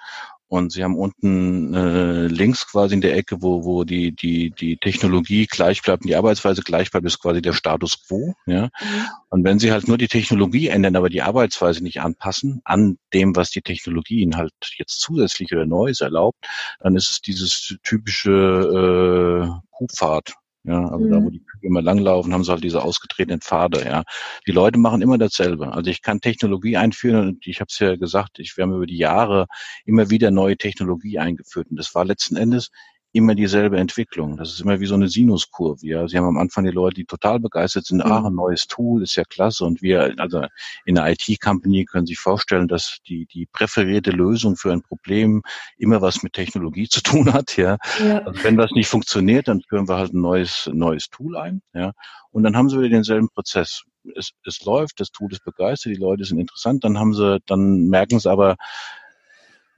Und 0.49 0.71
sie 0.71 0.83
haben 0.83 0.95
unten 0.95 1.73
äh, 1.73 2.27
links 2.27 2.67
quasi 2.67 2.95
in 2.95 3.01
der 3.01 3.15
Ecke, 3.15 3.41
wo, 3.41 3.65
wo 3.65 3.83
die, 3.83 4.13
die, 4.13 4.51
die 4.51 4.77
Technologie 4.77 5.45
gleich 5.45 5.81
bleibt 5.81 6.03
und 6.03 6.09
die 6.09 6.15
Arbeitsweise 6.15 6.61
gleich 6.61 6.89
bleibt, 6.89 7.05
ist 7.05 7.19
quasi 7.19 7.41
der 7.41 7.53
Status 7.53 8.05
quo. 8.07 8.33
Ja? 8.45 8.63
Mhm. 8.63 9.07
Und 9.29 9.43
wenn 9.43 9.59
sie 9.59 9.71
halt 9.73 9.87
nur 9.89 9.97
die 9.97 10.07
Technologie 10.07 10.69
ändern, 10.69 10.95
aber 10.95 11.09
die 11.09 11.21
Arbeitsweise 11.21 11.83
nicht 11.83 11.99
anpassen 12.01 12.61
an 12.63 12.97
dem, 13.13 13.35
was 13.35 13.51
die 13.51 13.61
Technologie 13.61 14.21
ihnen 14.21 14.37
halt 14.37 14.53
jetzt 14.77 15.01
zusätzlich 15.01 15.51
oder 15.51 15.65
Neues 15.65 15.99
erlaubt, 15.99 16.39
dann 16.79 16.95
ist 16.95 17.09
es 17.09 17.21
dieses 17.21 17.77
typische 17.83 18.31
äh, 18.31 19.67
Kuhpfad. 19.71 20.33
Ja, 20.67 20.85
also 20.85 21.05
mhm. 21.05 21.11
da, 21.11 21.17
wo 21.17 21.29
mhm. 21.29 21.31
die 21.31 21.39
Kühe 21.39 21.61
immer 21.69 21.81
langlaufen, 21.81 22.33
haben 22.33 22.43
sie 22.43 22.51
halt 22.51 22.63
diese 22.63 22.83
ausgetretenen 22.83 23.39
Pfade. 23.39 23.85
Ja, 23.85 24.03
die 24.45 24.51
Leute 24.51 24.77
machen 24.77 25.01
immer 25.01 25.17
dasselbe. 25.17 25.71
Also 25.71 25.89
ich 25.89 26.01
kann 26.01 26.19
Technologie 26.19 26.75
einführen 26.75 27.29
und 27.29 27.47
ich 27.47 27.61
habe 27.61 27.69
es 27.71 27.79
ja 27.79 27.95
gesagt, 27.95 28.39
ich 28.39 28.57
wir 28.57 28.63
haben 28.63 28.75
über 28.75 28.85
die 28.85 28.97
Jahre 28.97 29.47
immer 29.85 30.09
wieder 30.09 30.29
neue 30.29 30.57
Technologie 30.57 31.19
eingeführt 31.19 31.67
und 31.69 31.77
das 31.77 31.95
war 31.95 32.03
letzten 32.03 32.35
Endes 32.35 32.69
immer 33.17 33.35
dieselbe 33.35 33.77
Entwicklung. 33.77 34.37
Das 34.37 34.53
ist 34.53 34.61
immer 34.61 34.79
wie 34.79 34.85
so 34.85 34.95
eine 34.95 35.09
Sinuskurve. 35.09 35.85
Ja, 35.85 36.07
Sie 36.07 36.17
haben 36.17 36.27
am 36.27 36.37
Anfang 36.37 36.63
die 36.63 36.71
Leute, 36.71 36.95
die 36.95 37.05
total 37.05 37.39
begeistert 37.39 37.85
sind. 37.85 38.05
Mhm. 38.05 38.11
Ah, 38.11 38.27
ein 38.27 38.35
neues 38.35 38.67
Tool 38.67 39.03
ist 39.03 39.15
ja 39.15 39.23
klasse. 39.23 39.65
Und 39.65 39.81
wir, 39.81 40.13
also 40.17 40.45
in 40.85 40.97
einer 40.97 41.11
IT-Company 41.11 41.85
können 41.85 42.05
Sie 42.05 42.13
sich 42.13 42.19
vorstellen, 42.19 42.67
dass 42.67 42.99
die 43.07 43.25
die 43.25 43.47
präferierte 43.47 44.11
Lösung 44.11 44.55
für 44.55 44.71
ein 44.71 44.81
Problem 44.81 45.41
immer 45.77 46.01
was 46.01 46.23
mit 46.23 46.33
Technologie 46.33 46.87
zu 46.87 47.01
tun 47.01 47.33
hat. 47.33 47.57
Ja, 47.57 47.77
ja. 47.99 48.19
Also 48.19 48.43
wenn 48.43 48.57
das 48.57 48.71
nicht 48.71 48.87
funktioniert, 48.87 49.47
dann 49.47 49.61
führen 49.67 49.89
wir 49.89 49.97
halt 49.97 50.13
ein 50.13 50.21
neues 50.21 50.69
neues 50.71 51.09
Tool 51.09 51.35
ein. 51.35 51.61
Ja, 51.73 51.93
und 52.31 52.43
dann 52.43 52.55
haben 52.55 52.69
Sie 52.69 52.77
wieder 52.77 52.89
denselben 52.89 53.29
Prozess. 53.29 53.83
Es, 54.15 54.31
es 54.45 54.63
läuft, 54.63 54.99
das 54.99 55.11
Tool 55.11 55.31
ist 55.33 55.43
begeistert, 55.43 55.93
die 55.93 55.99
Leute 55.99 56.23
sind 56.23 56.39
interessant. 56.39 56.83
Dann 56.83 56.97
haben 56.97 57.13
Sie, 57.13 57.39
dann 57.45 57.87
merken 57.87 58.19
Sie 58.19 58.29
aber 58.29 58.55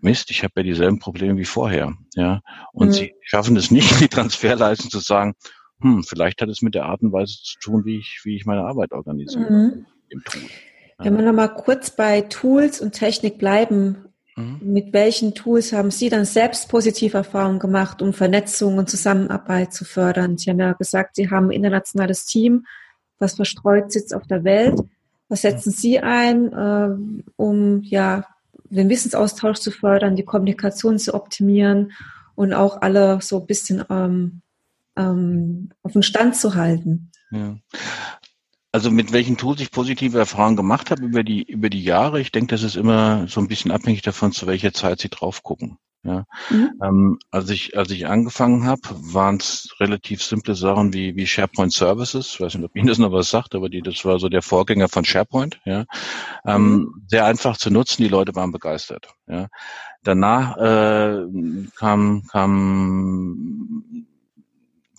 Mist, 0.02 0.32
ich 0.32 0.44
habe 0.44 0.54
ja 0.58 0.64
dieselben 0.64 1.00
Probleme 1.00 1.38
wie 1.38 1.46
vorher. 1.46 1.94
Ja, 2.16 2.42
und 2.72 2.88
mhm. 2.88 2.94
sie 2.94 3.14
schaffen 3.22 3.56
es 3.58 3.72
nicht, 3.72 4.00
die 4.02 4.08
Transferleistung 4.08 4.90
zu 4.90 5.00
sagen, 5.00 5.34
hm, 5.82 6.04
vielleicht 6.04 6.42
hat 6.42 6.50
es 6.50 6.62
mit 6.62 6.76
der 6.76 6.86
Art 6.86 7.02
und 7.02 7.14
Weise 7.14 7.38
zu 7.42 7.58
tun, 7.60 7.86
wie 7.86 7.98
ich, 7.98 8.22
wie 8.24 8.36
ich 8.36 8.46
meine 8.46 8.64
Arbeit 8.64 8.92
organisiere 8.92 9.52
mhm. 9.52 9.86
im 10.10 10.24
Tool. 10.24 10.42
Ja. 10.42 11.06
Wenn 11.06 11.18
wir 11.18 11.24
nochmal 11.24 11.54
kurz 11.54 11.92
bei 11.92 12.22
Tools 12.22 12.82
und 12.82 12.92
Technik 12.92 13.38
bleiben, 13.38 14.10
mhm. 14.36 14.60
mit 14.62 14.94
welchen 14.94 15.34
Tools 15.36 15.72
haben 15.72 15.92
Sie 15.92 16.10
dann 16.10 16.26
selbst 16.26 16.70
positive 16.70 17.18
Erfahrungen 17.18 17.60
gemacht, 17.60 18.02
um 18.02 18.12
Vernetzung 18.14 18.78
und 18.78 18.90
Zusammenarbeit 18.90 19.74
zu 19.74 19.86
fördern? 19.86 20.38
Sie 20.38 20.50
haben 20.50 20.60
ja 20.60 20.74
gesagt, 20.74 21.16
Sie 21.16 21.30
haben 21.30 21.48
ein 21.48 21.52
internationales 21.52 22.26
Team, 22.26 22.66
was 23.18 23.36
verstreut 23.36 23.92
sitzt 23.92 24.14
auf 24.14 24.28
der 24.28 24.44
Welt. 24.44 24.80
Was 25.30 25.42
setzen 25.42 25.72
Sie 25.72 26.00
ein, 26.00 26.52
äh, 26.52 26.90
um 27.36 27.84
ja 27.84 28.26
den 28.70 28.90
Wissensaustausch 28.90 29.60
zu 29.60 29.72
fördern, 29.72 30.16
die 30.16 30.26
Kommunikation 30.26 31.00
zu 31.00 31.14
optimieren 31.14 31.92
und 32.36 32.54
auch 32.54 32.82
alle 32.82 33.20
so 33.22 33.40
ein 33.42 33.48
bisschen 33.48 33.84
ähm, 33.90 34.42
ähm, 34.96 35.70
auf 35.84 35.94
den 35.94 36.04
Stand 36.04 36.36
zu 36.36 36.56
halten. 36.56 37.12
Ja. 37.32 37.58
Also 38.72 38.92
mit 38.92 39.12
welchen 39.12 39.38
Tools 39.38 39.62
ich 39.62 39.72
positive 39.72 40.18
Erfahrungen 40.18 40.56
gemacht 40.56 40.92
habe 40.92 41.04
über 41.04 41.24
die 41.24 41.44
über 41.44 41.70
die 41.70 41.84
Jahre, 41.84 42.22
ich 42.22 42.32
denke, 42.32 42.54
das 42.54 42.62
ist 42.62 42.76
immer 42.76 43.28
so 43.28 43.42
ein 43.42 43.48
bisschen 43.48 43.72
abhängig 43.72 44.04
davon, 44.04 44.32
zu 44.32 44.46
welcher 44.46 44.74
Zeit 44.74 45.00
Sie 45.00 45.10
drauf 45.10 45.42
gucken. 45.42 45.80
Ja, 46.04 46.24
mhm. 46.50 46.72
ähm, 46.82 47.20
als 47.30 47.50
ich 47.50 47.78
als 47.78 47.92
ich 47.92 48.08
angefangen 48.08 48.66
habe, 48.66 48.82
waren 48.90 49.36
es 49.36 49.76
relativ 49.82 50.24
simple 50.24 50.56
Sachen 50.56 50.94
wie 50.94 51.18
wie 51.18 51.28
SharePoint 51.28 51.74
Services. 51.74 52.34
Ich 52.34 52.40
weiß 52.40 52.56
nicht, 52.56 52.64
ob 52.64 52.76
Ihnen 52.76 52.88
das 52.88 53.00
noch 53.00 53.12
was 53.12 53.30
sagt, 53.30 53.54
aber 53.54 53.68
die 53.68 53.82
das 53.82 54.06
war 54.06 54.18
so 54.18 54.30
der 54.30 54.42
Vorgänger 54.42 54.88
von 54.88 55.04
SharePoint. 55.04 55.60
Ja, 55.66 55.86
ähm, 56.46 56.72
mhm. 56.72 57.04
sehr 57.08 57.26
einfach 57.26 57.58
zu 57.58 57.70
nutzen. 57.70 58.02
Die 58.04 58.08
Leute 58.08 58.34
waren 58.36 58.54
begeistert. 58.54 59.14
Ja, 59.28 59.48
danach 60.04 60.56
äh, 60.58 61.26
kam 61.76 62.24
kam 62.32 64.08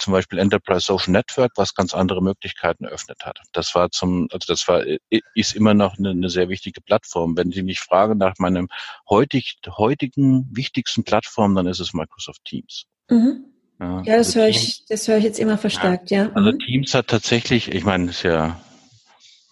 zum 0.01 0.13
Beispiel 0.13 0.39
Enterprise 0.39 0.87
Social 0.87 1.13
Network, 1.13 1.53
was 1.57 1.75
ganz 1.75 1.95
andere 1.95 2.23
Möglichkeiten 2.23 2.85
eröffnet 2.85 3.25
hat. 3.25 3.41
Das 3.53 3.75
war 3.75 3.91
zum, 3.91 4.29
also 4.33 4.47
das 4.47 4.67
war, 4.69 4.83
ist 5.35 5.55
immer 5.55 5.75
noch 5.75 5.99
eine, 5.99 6.11
eine 6.11 6.31
sehr 6.31 6.49
wichtige 6.49 6.81
Plattform. 6.81 7.37
Wenn 7.37 7.53
Sie 7.53 7.63
mich 7.63 7.81
fragen 7.81 8.19
nach 8.19 8.35
meinem 8.39 8.69
heutig, 9.09 9.59
heutigen 9.67 10.49
wichtigsten 10.51 11.05
Plattform, 11.05 11.55
dann 11.55 11.67
ist 11.67 11.81
es 11.81 11.93
Microsoft 11.93 12.45
Teams. 12.45 12.87
Mhm. 13.09 13.45
Ja, 13.79 14.03
ja, 14.05 14.17
das 14.17 14.29
also 14.29 14.41
höre 14.41 14.49
ich, 14.49 14.85
das 14.89 15.09
höre 15.09 15.17
ich 15.19 15.25
jetzt 15.25 15.39
immer 15.39 15.57
verstärkt, 15.57 16.11
ja. 16.11 16.25
ja. 16.25 16.33
Also 16.35 16.53
mhm. 16.53 16.59
Teams 16.59 16.95
hat 16.95 17.09
tatsächlich, 17.09 17.73
ich 17.73 17.85
meine, 17.85 18.11
ist 18.11 18.23
ja 18.23 18.61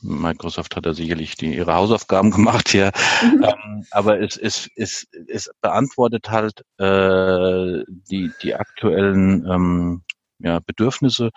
Microsoft 0.01 0.77
hat 0.77 0.87
da 0.87 0.95
sicherlich 0.95 1.35
die, 1.35 1.55
ihre 1.55 1.75
Hausaufgaben 1.75 2.31
gemacht 2.33 2.69
hier, 2.69 2.93
mhm. 3.23 3.45
ähm, 3.45 3.87
aber 3.91 4.21
es, 4.21 4.37
es, 4.37 4.69
es, 4.77 5.07
es 5.29 5.51
beantwortet 5.61 6.31
halt 6.31 6.63
äh, 6.79 7.85
die, 8.11 8.31
die 8.43 8.55
aktuellen 8.55 9.47
ähm, 9.47 10.03
ja, 10.39 10.61
Bedürfnisse. 10.61 11.31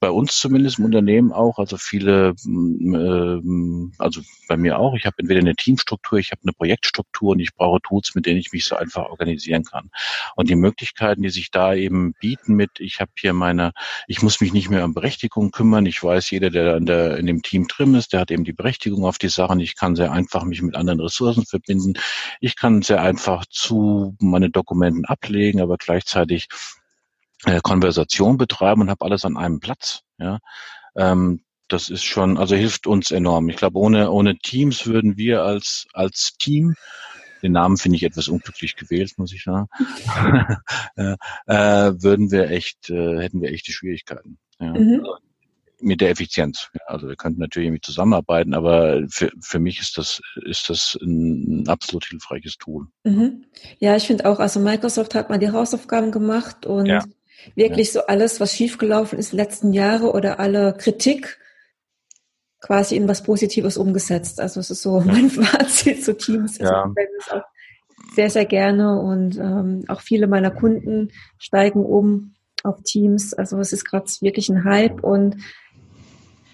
Bei 0.00 0.10
uns 0.10 0.38
zumindest 0.38 0.78
im 0.78 0.86
Unternehmen 0.86 1.32
auch, 1.32 1.58
also 1.58 1.76
viele, 1.76 2.34
ähm, 2.46 3.92
also 3.98 4.22
bei 4.48 4.56
mir 4.56 4.78
auch, 4.78 4.94
ich 4.94 5.04
habe 5.04 5.16
entweder 5.18 5.40
eine 5.40 5.54
Teamstruktur, 5.54 6.18
ich 6.18 6.30
habe 6.30 6.40
eine 6.44 6.54
Projektstruktur 6.54 7.32
und 7.32 7.40
ich 7.40 7.54
brauche 7.54 7.80
Tools, 7.82 8.14
mit 8.14 8.24
denen 8.24 8.38
ich 8.38 8.52
mich 8.52 8.64
so 8.64 8.74
einfach 8.74 9.10
organisieren 9.10 9.64
kann. 9.64 9.90
Und 10.34 10.48
die 10.48 10.56
Möglichkeiten, 10.56 11.22
die 11.22 11.28
sich 11.28 11.50
da 11.50 11.74
eben 11.74 12.14
bieten 12.20 12.54
mit, 12.54 12.80
ich 12.80 13.00
habe 13.00 13.10
hier 13.18 13.34
meine, 13.34 13.72
ich 14.06 14.22
muss 14.22 14.40
mich 14.40 14.54
nicht 14.54 14.70
mehr 14.70 14.84
um 14.84 14.94
Berechtigung 14.94 15.50
kümmern, 15.50 15.84
ich 15.84 16.02
weiß, 16.02 16.30
jeder, 16.30 16.48
der 16.48 16.78
in, 16.78 16.86
der 16.86 17.18
in 17.18 17.26
dem 17.26 17.42
Team 17.42 17.68
drin 17.68 17.94
ist, 17.94 18.14
der 18.14 18.20
hat 18.20 18.30
eben 18.30 18.44
die 18.44 18.54
Berechtigung 18.54 19.04
auf 19.04 19.18
die 19.18 19.28
Sachen, 19.28 19.60
ich 19.60 19.76
kann 19.76 19.94
sehr 19.94 20.10
einfach 20.10 20.44
mich 20.44 20.62
mit 20.62 20.74
anderen 20.74 21.00
Ressourcen 21.00 21.44
verbinden, 21.44 21.94
ich 22.40 22.56
kann 22.56 22.80
sehr 22.80 23.02
einfach 23.02 23.44
zu 23.44 24.16
meine 24.20 24.48
Dokumenten 24.48 25.04
ablegen, 25.04 25.60
aber 25.60 25.76
gleichzeitig 25.76 26.48
äh, 27.44 27.60
Konversation 27.62 28.36
betreiben 28.36 28.82
und 28.82 28.90
habe 28.90 29.04
alles 29.04 29.24
an 29.24 29.36
einem 29.36 29.60
Platz. 29.60 30.02
Ja, 30.18 30.38
ähm, 30.96 31.42
das 31.68 31.88
ist 31.88 32.04
schon, 32.04 32.36
also 32.36 32.54
hilft 32.54 32.86
uns 32.86 33.10
enorm. 33.10 33.48
Ich 33.48 33.56
glaube, 33.56 33.78
ohne 33.78 34.10
ohne 34.10 34.36
Teams 34.38 34.86
würden 34.86 35.16
wir 35.16 35.42
als 35.42 35.86
als 35.92 36.36
Team 36.38 36.74
den 37.42 37.52
Namen 37.52 37.76
finde 37.76 37.96
ich 37.96 38.04
etwas 38.04 38.28
unglücklich 38.28 38.76
gewählt, 38.76 39.12
muss 39.16 39.32
ich 39.32 39.42
sagen. 39.42 39.66
äh, 40.96 41.92
würden 42.00 42.30
wir 42.30 42.50
echt, 42.50 42.88
äh, 42.88 43.18
hätten 43.18 43.40
wir 43.40 43.50
echte 43.50 43.72
Schwierigkeiten. 43.72 44.38
Ja. 44.60 44.72
Mhm. 44.72 45.04
Mit 45.80 46.00
der 46.00 46.10
Effizienz. 46.10 46.70
Also 46.86 47.08
wir 47.08 47.16
könnten 47.16 47.40
natürlich 47.40 47.66
irgendwie 47.66 47.80
zusammenarbeiten, 47.80 48.54
aber 48.54 49.02
für, 49.08 49.32
für 49.40 49.58
mich 49.58 49.80
ist 49.80 49.98
das, 49.98 50.20
ist 50.44 50.70
das 50.70 50.96
ein 51.02 51.66
absolut 51.66 52.04
hilfreiches 52.04 52.56
Tool. 52.56 52.86
Mhm. 53.02 53.46
Ja, 53.80 53.96
ich 53.96 54.06
finde 54.06 54.26
auch, 54.26 54.38
also 54.38 54.60
Microsoft 54.60 55.16
hat 55.16 55.28
mal 55.28 55.38
die 55.38 55.50
Hausaufgaben 55.50 56.12
gemacht 56.12 56.64
und 56.66 56.86
ja 56.86 57.02
wirklich 57.54 57.88
ja. 57.88 58.00
so 58.00 58.06
alles, 58.06 58.40
was 58.40 58.54
schiefgelaufen 58.54 59.18
ist 59.18 59.32
in 59.32 59.38
den 59.38 59.44
letzten 59.44 59.72
Jahre 59.72 60.12
oder 60.12 60.40
alle 60.40 60.74
Kritik 60.74 61.38
quasi 62.60 62.96
in 62.96 63.08
was 63.08 63.22
Positives 63.22 63.76
umgesetzt. 63.76 64.40
Also 64.40 64.60
es 64.60 64.70
ist 64.70 64.82
so 64.82 65.00
mein 65.00 65.30
Fazit 65.30 66.04
zu 66.04 66.16
Teams. 66.16 66.58
Ja. 66.58 66.84
Also 66.84 67.36
auch 67.36 67.44
sehr, 68.14 68.30
sehr 68.30 68.44
gerne 68.44 69.00
und 69.00 69.36
ähm, 69.38 69.84
auch 69.88 70.00
viele 70.00 70.26
meiner 70.26 70.50
Kunden 70.50 71.10
steigen 71.38 71.84
um 71.84 72.34
auf 72.62 72.82
Teams. 72.82 73.34
Also 73.34 73.58
es 73.58 73.72
ist 73.72 73.84
gerade 73.84 74.06
wirklich 74.20 74.48
ein 74.48 74.64
Hype 74.64 75.02
und 75.02 75.36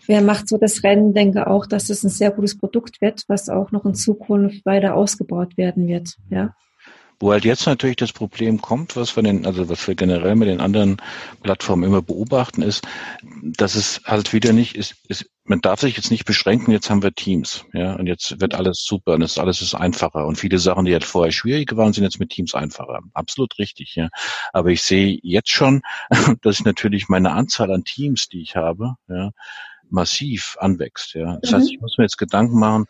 wer 0.06 0.22
macht 0.22 0.48
so 0.48 0.56
das 0.56 0.82
Rennen, 0.82 1.12
denke 1.12 1.46
auch, 1.46 1.66
dass 1.66 1.90
es 1.90 2.02
ein 2.02 2.10
sehr 2.10 2.30
gutes 2.30 2.56
Produkt 2.56 3.00
wird, 3.00 3.24
was 3.28 3.48
auch 3.48 3.72
noch 3.72 3.84
in 3.84 3.94
Zukunft 3.94 4.64
weiter 4.64 4.94
ausgebaut 4.94 5.56
werden 5.56 5.86
wird. 5.86 6.16
Ja. 6.30 6.54
Wo 7.20 7.32
halt 7.32 7.44
jetzt 7.44 7.66
natürlich 7.66 7.96
das 7.96 8.12
Problem 8.12 8.60
kommt, 8.60 8.96
was 8.96 9.16
wir 9.16 9.22
den, 9.22 9.44
also 9.44 9.68
was 9.68 9.86
wir 9.88 9.94
generell 9.94 10.36
mit 10.36 10.48
den 10.48 10.60
anderen 10.60 10.98
Plattformen 11.42 11.84
immer 11.84 12.02
beobachten, 12.02 12.62
ist, 12.62 12.86
dass 13.42 13.74
es 13.74 14.00
halt 14.04 14.32
wieder 14.32 14.52
nicht 14.52 14.76
ist, 14.76 14.94
ist 15.08 15.28
man 15.48 15.60
darf 15.60 15.80
sich 15.80 15.96
jetzt 15.96 16.10
nicht 16.10 16.26
beschränken, 16.26 16.72
jetzt 16.72 16.90
haben 16.90 17.02
wir 17.02 17.14
Teams, 17.14 17.64
ja, 17.72 17.94
und 17.94 18.06
jetzt 18.06 18.40
wird 18.40 18.54
alles 18.54 18.84
super 18.84 19.14
und 19.14 19.20
das 19.20 19.38
alles 19.38 19.62
ist 19.62 19.74
einfacher 19.74 20.26
und 20.26 20.36
viele 20.36 20.58
Sachen, 20.58 20.84
die 20.84 20.92
halt 20.92 21.04
vorher 21.04 21.32
schwierig 21.32 21.74
waren, 21.76 21.92
sind 21.92 22.04
jetzt 22.04 22.20
mit 22.20 22.30
Teams 22.30 22.54
einfacher. 22.54 23.00
Absolut 23.14 23.58
richtig, 23.58 23.94
ja. 23.96 24.10
Aber 24.52 24.68
ich 24.68 24.82
sehe 24.82 25.18
jetzt 25.22 25.50
schon, 25.50 25.82
dass 26.42 26.64
natürlich 26.64 27.08
meine 27.08 27.32
Anzahl 27.32 27.72
an 27.72 27.84
Teams, 27.84 28.28
die 28.28 28.42
ich 28.42 28.56
habe, 28.56 28.94
ja, 29.08 29.30
massiv 29.90 30.56
anwächst. 30.58 31.14
Ja. 31.14 31.38
Das 31.42 31.50
mhm. 31.50 31.56
heißt, 31.56 31.70
ich 31.70 31.80
muss 31.80 31.98
mir 31.98 32.04
jetzt 32.04 32.18
Gedanken 32.18 32.58
machen, 32.58 32.86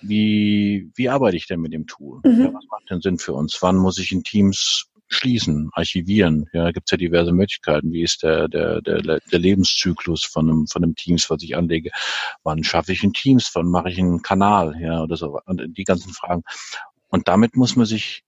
wie, 0.00 0.90
wie 0.94 1.08
arbeite 1.08 1.36
ich 1.36 1.46
denn 1.46 1.60
mit 1.60 1.72
dem 1.72 1.86
Tool? 1.86 2.20
Mhm. 2.24 2.40
Ja, 2.40 2.54
was 2.54 2.64
macht 2.70 2.90
denn 2.90 3.00
Sinn 3.00 3.18
für 3.18 3.34
uns? 3.34 3.58
Wann 3.60 3.76
muss 3.76 3.98
ich 3.98 4.12
in 4.12 4.24
Teams 4.24 4.86
schließen, 5.08 5.70
archivieren? 5.72 6.46
Ja, 6.52 6.70
gibt 6.70 6.88
es 6.88 6.90
ja 6.90 6.96
diverse 6.96 7.32
Möglichkeiten. 7.32 7.92
Wie 7.92 8.02
ist 8.02 8.22
der, 8.22 8.48
der, 8.48 8.80
der, 8.80 9.02
der 9.02 9.38
Lebenszyklus 9.38 10.24
von 10.24 10.48
einem, 10.48 10.66
von 10.66 10.82
einem 10.82 10.96
Teams, 10.96 11.30
was 11.30 11.42
ich 11.42 11.56
anlege? 11.56 11.90
Wann 12.42 12.64
schaffe 12.64 12.92
ich 12.92 13.02
ein 13.02 13.12
Teams? 13.12 13.50
Wann 13.54 13.66
mache 13.66 13.90
ich 13.90 13.98
einen 13.98 14.22
Kanal? 14.22 14.74
Ja, 14.80 15.02
oder 15.02 15.16
so. 15.16 15.38
Und 15.46 15.62
die 15.76 15.84
ganzen 15.84 16.12
Fragen. 16.12 16.42
Und 17.08 17.28
damit 17.28 17.56
muss 17.56 17.76
man 17.76 17.86
sich 17.86 18.24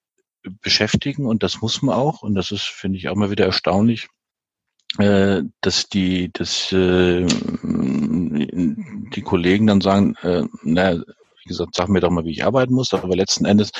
beschäftigen 0.60 1.26
und 1.26 1.42
das 1.42 1.60
muss 1.60 1.82
man 1.82 1.94
auch. 1.94 2.22
Und 2.22 2.34
das 2.34 2.50
ist, 2.50 2.64
finde 2.64 2.98
ich, 2.98 3.08
auch 3.08 3.16
mal 3.16 3.30
wieder 3.30 3.46
erstaunlich, 3.46 4.08
dass 4.96 5.88
die, 5.88 6.30
dass 6.32 6.70
äh, 6.72 7.26
die 7.64 9.22
Kollegen 9.22 9.66
dann 9.66 9.80
sagen, 9.80 10.14
äh, 10.22 10.44
na, 10.62 11.02
wie 11.44 11.48
gesagt, 11.48 11.74
sag 11.74 11.88
mir 11.88 12.00
doch 12.00 12.10
mal, 12.10 12.24
wie 12.24 12.32
ich 12.32 12.44
arbeiten 12.44 12.74
muss, 12.74 12.92
aber 12.94 13.14
letzten 13.14 13.44
Endes 13.44 13.70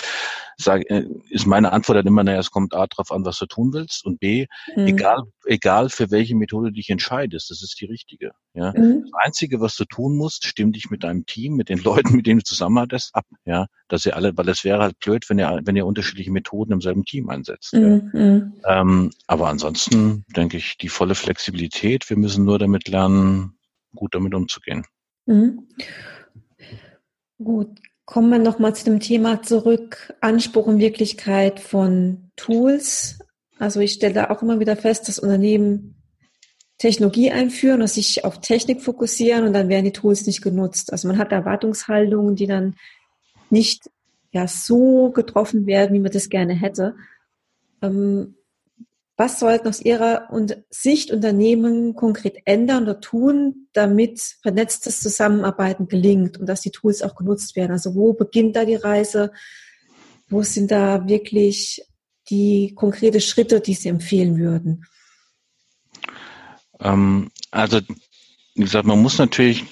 sag, 0.57 0.89
äh, 0.91 1.07
ist 1.31 1.47
meine 1.47 1.73
Antwort 1.73 1.99
dann 1.99 2.07
immer, 2.07 2.25
naja, 2.25 2.39
es 2.39 2.51
kommt 2.51 2.75
A 2.75 2.87
drauf 2.87 3.11
an, 3.11 3.25
was 3.25 3.39
du 3.39 3.47
tun 3.47 3.73
willst 3.73 4.05
und 4.05 4.21
B, 4.21 4.47
mhm. 4.77 4.87
egal, 4.87 5.23
egal 5.47 5.89
für 5.89 6.11
welche 6.11 6.37
Methode 6.37 6.69
du 6.69 6.75
dich 6.75 6.91
entscheidest, 6.91 7.51
das 7.51 7.63
ist 7.63 7.81
die 7.81 7.87
richtige. 7.87 8.33
Ja? 8.55 8.73
Mhm. 8.77 9.03
Das 9.03 9.25
Einzige, 9.25 9.61
was 9.61 9.77
du 9.77 9.85
tun 9.85 10.17
musst, 10.17 10.47
stimm 10.47 10.73
dich 10.73 10.91
mit 10.91 11.05
deinem 11.05 11.27
Team, 11.27 11.55
mit 11.55 11.69
den 11.69 11.79
Leuten, 11.85 12.17
mit 12.17 12.27
denen 12.27 12.41
du 12.41 12.45
zusammenarbeitest, 12.45 13.15
ab, 13.15 13.27
ja, 13.45 13.67
dass 13.89 14.07
ihr 14.07 14.17
alle, 14.17 14.37
weil 14.37 14.49
es 14.49 14.65
wäre 14.65 14.83
halt 14.83 14.99
blöd, 14.99 15.29
wenn 15.29 15.39
ihr, 15.39 15.61
wenn 15.65 15.77
ihr 15.77 15.87
unterschiedliche 15.87 16.31
Methoden 16.31 16.73
im 16.73 16.81
selben 16.81 17.05
Team 17.05 17.29
einsetzt. 17.29 17.75
Mhm. 17.75 18.11
Ja? 18.13 18.21
Mhm. 18.21 18.53
Ähm, 18.67 19.11
aber 19.27 19.49
ansonsten 19.49 20.25
denke 20.37 20.57
ich, 20.57 20.77
die 20.79 20.89
volle 20.89 21.15
Flexibilität, 21.15 22.09
wir 22.11 22.17
müssen 22.17 22.45
nur 22.45 22.59
damit 22.59 22.89
lernen, 22.89 23.59
gut 23.95 24.15
damit 24.15 24.35
umzugehen. 24.35 24.85
Mhm. 25.27 25.69
Gut, 27.43 27.81
kommen 28.05 28.31
wir 28.31 28.39
nochmal 28.39 28.75
zu 28.75 28.85
dem 28.85 29.01
Thema 29.01 29.43
zurück. 29.43 30.15
Anspruch 30.21 30.67
und 30.67 30.79
Wirklichkeit 30.79 31.61
von 31.61 32.31
Tools 32.37 33.19
Also 33.59 33.81
ich 33.81 33.93
stelle 33.93 34.15
da 34.15 34.31
auch 34.31 34.43
immer 34.43 34.61
wieder 34.61 34.77
fest, 34.77 35.09
dass 35.09 35.19
Unternehmen 35.19 35.97
Technologie 36.79 37.31
einführen 37.31 37.83
und 37.83 37.89
sich 37.89 38.25
auf 38.25 38.41
Technik 38.41 38.83
fokussieren 38.83 39.45
und 39.47 39.53
dann 39.53 39.69
werden 39.69 39.85
die 39.85 39.93
Tools 39.93 40.27
nicht 40.27 40.43
genutzt. 40.43 40.93
Also 40.93 41.09
man 41.09 41.19
hat 41.19 41.33
Erwartungshaltungen, 41.33 42.37
die 42.37 42.47
dann 42.47 42.77
nicht 43.51 43.91
ja 44.33 44.49
so 44.49 45.11
getroffen 45.11 45.67
werden, 45.67 45.95
wie 45.95 46.01
man 46.01 46.11
das 46.11 46.29
gerne 46.29 46.55
hätte. 46.55 46.97
Ähm, 47.81 48.37
was 49.17 49.39
sollten 49.39 49.69
aus 49.69 49.81
Ihrer 49.81 50.29
Sicht 50.71 51.13
Unternehmen 51.13 51.95
konkret 51.95 52.39
ändern 52.47 52.83
oder 52.83 53.01
tun, 53.01 53.69
damit 53.73 54.21
vernetztes 54.43 55.01
Zusammenarbeiten 55.01 55.87
gelingt 55.87 56.39
und 56.39 56.47
dass 56.47 56.63
die 56.63 56.73
Tools 56.73 57.03
auch 57.03 57.15
genutzt 57.15 57.55
werden? 57.55 57.73
Also 57.73 57.95
wo 57.95 58.13
beginnt 58.13 58.57
da 58.57 58.65
die 58.65 58.75
Reise? 58.75 59.33
Wo 60.29 60.43
sind 60.43 60.71
da 60.71 61.07
wirklich 61.07 61.85
die 62.29 62.75
konkrete 62.75 63.21
Schritte, 63.21 63.61
die 63.61 63.75
Sie 63.75 63.89
empfehlen 63.89 64.39
würden? 64.39 64.85
Ähm, 66.81 67.31
also, 67.53 67.81
wie 68.55 68.63
gesagt, 68.63 68.87
man 68.87 69.01
muss 69.01 69.19
natürlich 69.19 69.65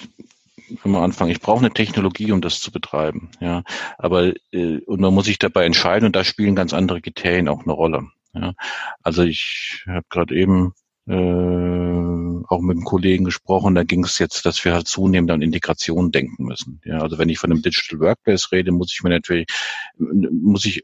am 0.83 0.95
Anfang, 0.95 1.29
ich 1.29 1.41
brauche 1.41 1.59
eine 1.59 1.73
Technologie, 1.73 2.31
um 2.31 2.41
das 2.41 2.61
zu 2.61 2.71
betreiben. 2.71 3.29
Ja, 3.41 3.63
aber 3.97 4.33
äh, 4.51 4.77
und 4.85 5.01
man 5.01 5.13
muss 5.13 5.25
sich 5.25 5.37
dabei 5.37 5.65
entscheiden 5.65 6.05
und 6.05 6.15
da 6.15 6.23
spielen 6.23 6.55
ganz 6.55 6.73
andere 6.73 7.01
Kriterien 7.01 7.49
auch 7.49 7.63
eine 7.63 7.73
Rolle. 7.73 8.07
Ja, 8.33 8.53
also 9.01 9.23
ich 9.23 9.83
habe 9.87 10.05
gerade 10.09 10.35
eben 10.35 10.73
äh, 11.07 12.43
auch 12.47 12.61
mit 12.61 12.77
einem 12.77 12.85
Kollegen 12.85 13.25
gesprochen, 13.25 13.75
da 13.75 13.83
ging 13.83 14.03
es 14.05 14.19
jetzt, 14.19 14.45
dass 14.45 14.63
wir 14.63 14.73
halt 14.73 14.87
zunehmend 14.87 15.31
an 15.31 15.41
Integration 15.41 16.11
denken 16.11 16.45
müssen. 16.45 16.81
Ja, 16.85 17.01
also 17.01 17.17
wenn 17.17 17.29
ich 17.29 17.39
von 17.39 17.51
einem 17.51 17.61
Digital 17.61 17.99
Workplace 17.99 18.51
rede, 18.51 18.71
muss 18.71 18.93
ich 18.93 19.03
mir 19.03 19.09
natürlich, 19.09 19.47
muss 19.97 20.65
ich 20.65 20.83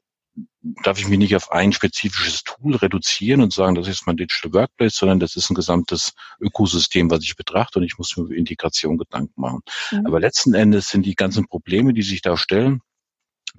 darf 0.84 1.00
ich 1.00 1.08
mich 1.08 1.20
nicht 1.20 1.36
auf 1.36 1.51
ein 1.51 1.72
spezifisches 1.72 2.44
Tool 2.44 2.75
reduzieren 2.75 3.41
und 3.41 3.53
sagen, 3.53 3.75
das 3.75 3.88
ist 3.88 4.06
mein 4.06 4.18
Digital 4.18 4.53
Workplace, 4.53 4.96
sondern 4.96 5.20
das 5.20 5.36
ist 5.36 5.50
ein 5.50 5.56
gesamtes 5.56 6.13
Ökosystem, 6.39 7.10
was 7.10 7.24
ich 7.24 7.36
betrachte 7.36 7.79
und 7.79 7.86
ich 7.86 7.98
muss 7.98 8.15
mir 8.18 8.25
über 8.25 8.36
Integration 8.36 8.98
Gedanken 8.98 9.39
machen. 9.39 9.62
Mhm. 9.91 10.06
Aber 10.06 10.20
letzten 10.20 10.53
Endes 10.53 10.89
sind 10.89 11.06
die 11.06 11.15
ganzen 11.15 11.48
Probleme, 11.48 11.94
die 11.94 12.01
sich 12.01 12.22
da 12.22 12.38
stellen, 12.38 12.82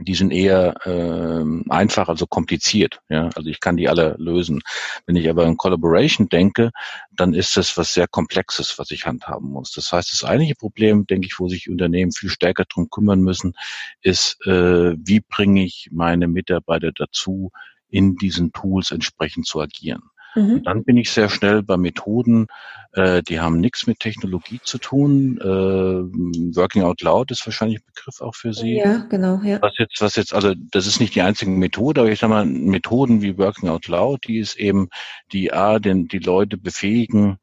die 0.04 0.14
sind 0.14 0.32
eher 0.32 0.74
äh, 0.86 1.70
einfach, 1.70 2.08
also 2.08 2.26
kompliziert. 2.26 3.00
Ja, 3.08 3.30
also 3.34 3.48
ich 3.48 3.60
kann 3.60 3.76
die 3.76 3.88
alle 3.88 4.16
lösen. 4.18 4.60
Wenn 5.06 5.16
ich 5.16 5.28
aber 5.28 5.44
in 5.46 5.56
Collaboration 5.56 6.28
denke, 6.28 6.70
dann 7.10 7.34
ist 7.34 7.56
das 7.56 7.76
was 7.76 7.94
sehr 7.94 8.08
Komplexes, 8.08 8.78
was 8.78 8.90
ich 8.90 9.06
handhaben 9.06 9.50
muss. 9.50 9.72
Das 9.72 9.92
heißt, 9.92 10.12
das 10.12 10.24
eigentliche 10.24 10.54
Problem, 10.54 11.06
denke 11.06 11.26
ich, 11.26 11.38
wo 11.38 11.48
sich 11.48 11.68
Unternehmen 11.68 12.12
viel 12.12 12.30
stärker 12.30 12.64
drum 12.64 12.88
kümmern 12.90 13.20
müssen, 13.20 13.54
ist, 14.00 14.38
äh, 14.46 14.94
wie 14.96 15.20
bringe 15.20 15.64
ich 15.64 15.88
meine 15.92 16.28
Mitarbeiter 16.28 16.92
dazu, 16.92 17.50
in 17.88 18.16
diesen 18.16 18.52
Tools 18.52 18.92
entsprechend 18.92 19.46
zu 19.46 19.60
agieren. 19.60 20.02
Mhm. 20.34 20.62
Dann 20.64 20.84
bin 20.84 20.96
ich 20.96 21.10
sehr 21.10 21.28
schnell 21.28 21.62
bei 21.62 21.76
Methoden, 21.76 22.46
äh, 22.92 23.22
die 23.22 23.40
haben 23.40 23.60
nichts 23.60 23.86
mit 23.86 24.00
Technologie 24.00 24.60
zu 24.62 24.78
tun. 24.78 25.38
Äh, 25.40 26.56
Working 26.56 26.82
Out 26.82 27.02
Loud 27.02 27.30
ist 27.30 27.46
wahrscheinlich 27.46 27.78
ein 27.78 27.86
Begriff 27.86 28.20
auch 28.20 28.34
für 28.34 28.52
Sie. 28.52 28.76
Ja, 28.76 29.06
genau. 29.08 29.40
Ja. 29.44 29.62
Was 29.62 29.74
jetzt, 29.78 30.00
was 30.00 30.16
jetzt, 30.16 30.34
also 30.34 30.54
das 30.56 30.86
ist 30.86 31.00
nicht 31.00 31.14
die 31.14 31.22
einzige 31.22 31.50
Methode, 31.50 32.00
aber 32.00 32.10
ich 32.10 32.18
sage 32.18 32.32
mal, 32.32 32.44
Methoden 32.44 33.22
wie 33.22 33.38
Working 33.38 33.68
Out 33.68 33.86
Loud, 33.86 34.26
die 34.26 34.38
ist 34.38 34.56
eben 34.56 34.88
die 35.32 35.52
A, 35.52 35.78
den, 35.78 36.08
die 36.08 36.18
Leute 36.18 36.56
befähigen, 36.56 37.38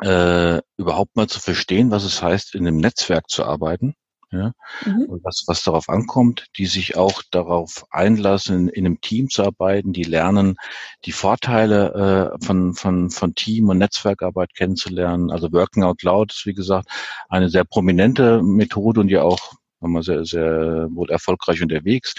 äh, 0.00 0.60
überhaupt 0.78 1.16
mal 1.16 1.28
zu 1.28 1.38
verstehen, 1.38 1.90
was 1.90 2.04
es 2.04 2.22
heißt, 2.22 2.54
in 2.54 2.66
einem 2.66 2.78
Netzwerk 2.78 3.28
zu 3.28 3.44
arbeiten 3.44 3.94
ja, 4.32 4.52
mhm. 4.86 5.04
und 5.04 5.24
was, 5.24 5.44
was 5.46 5.62
darauf 5.62 5.90
ankommt, 5.90 6.46
die 6.56 6.64
sich 6.64 6.96
auch 6.96 7.22
darauf 7.30 7.84
einlassen, 7.90 8.68
in, 8.68 8.68
in 8.68 8.86
einem 8.86 9.00
Team 9.02 9.28
zu 9.28 9.44
arbeiten, 9.44 9.92
die 9.92 10.04
lernen, 10.04 10.56
die 11.04 11.12
Vorteile 11.12 12.32
äh, 12.40 12.44
von, 12.44 12.74
von, 12.74 13.10
von 13.10 13.34
Team- 13.34 13.68
und 13.68 13.78
Netzwerkarbeit 13.78 14.54
kennenzulernen. 14.54 15.30
Also 15.30 15.52
Working 15.52 15.82
Out 15.84 16.02
Loud 16.02 16.32
ist, 16.32 16.46
wie 16.46 16.54
gesagt, 16.54 16.88
eine 17.28 17.50
sehr 17.50 17.64
prominente 17.64 18.42
Methode 18.42 19.00
und 19.00 19.10
ja 19.10 19.22
auch 19.22 19.52
wir 19.90 20.02
sehr, 20.02 20.24
sehr 20.24 20.88
wohl 20.92 21.10
erfolgreich 21.10 21.60
unterwegs. 21.62 22.14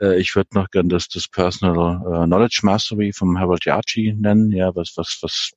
Äh, 0.00 0.20
ich 0.20 0.36
würde 0.36 0.50
noch 0.54 0.70
gerne 0.70 0.88
das, 0.88 1.08
das 1.08 1.28
Personal 1.28 1.96
äh, 2.06 2.26
Knowledge 2.26 2.60
Mastery 2.62 3.12
vom 3.12 3.38
Harold 3.38 3.64
Yachi 3.64 4.14
nennen, 4.16 4.52
ja, 4.52 4.74
was, 4.74 4.92
was, 4.96 5.18
was, 5.22 5.50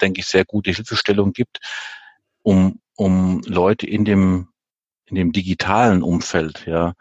denke 0.00 0.20
ich, 0.20 0.26
sehr 0.26 0.44
gute 0.44 0.70
Hilfestellung 0.70 1.32
gibt, 1.32 1.60
um, 2.42 2.80
um 2.96 3.42
Leute 3.46 3.86
in 3.86 4.04
dem 4.04 4.48
in 5.06 5.16
dem 5.16 5.32
digitalen 5.32 6.02
Umfeld, 6.02 6.66
ja, 6.66 6.94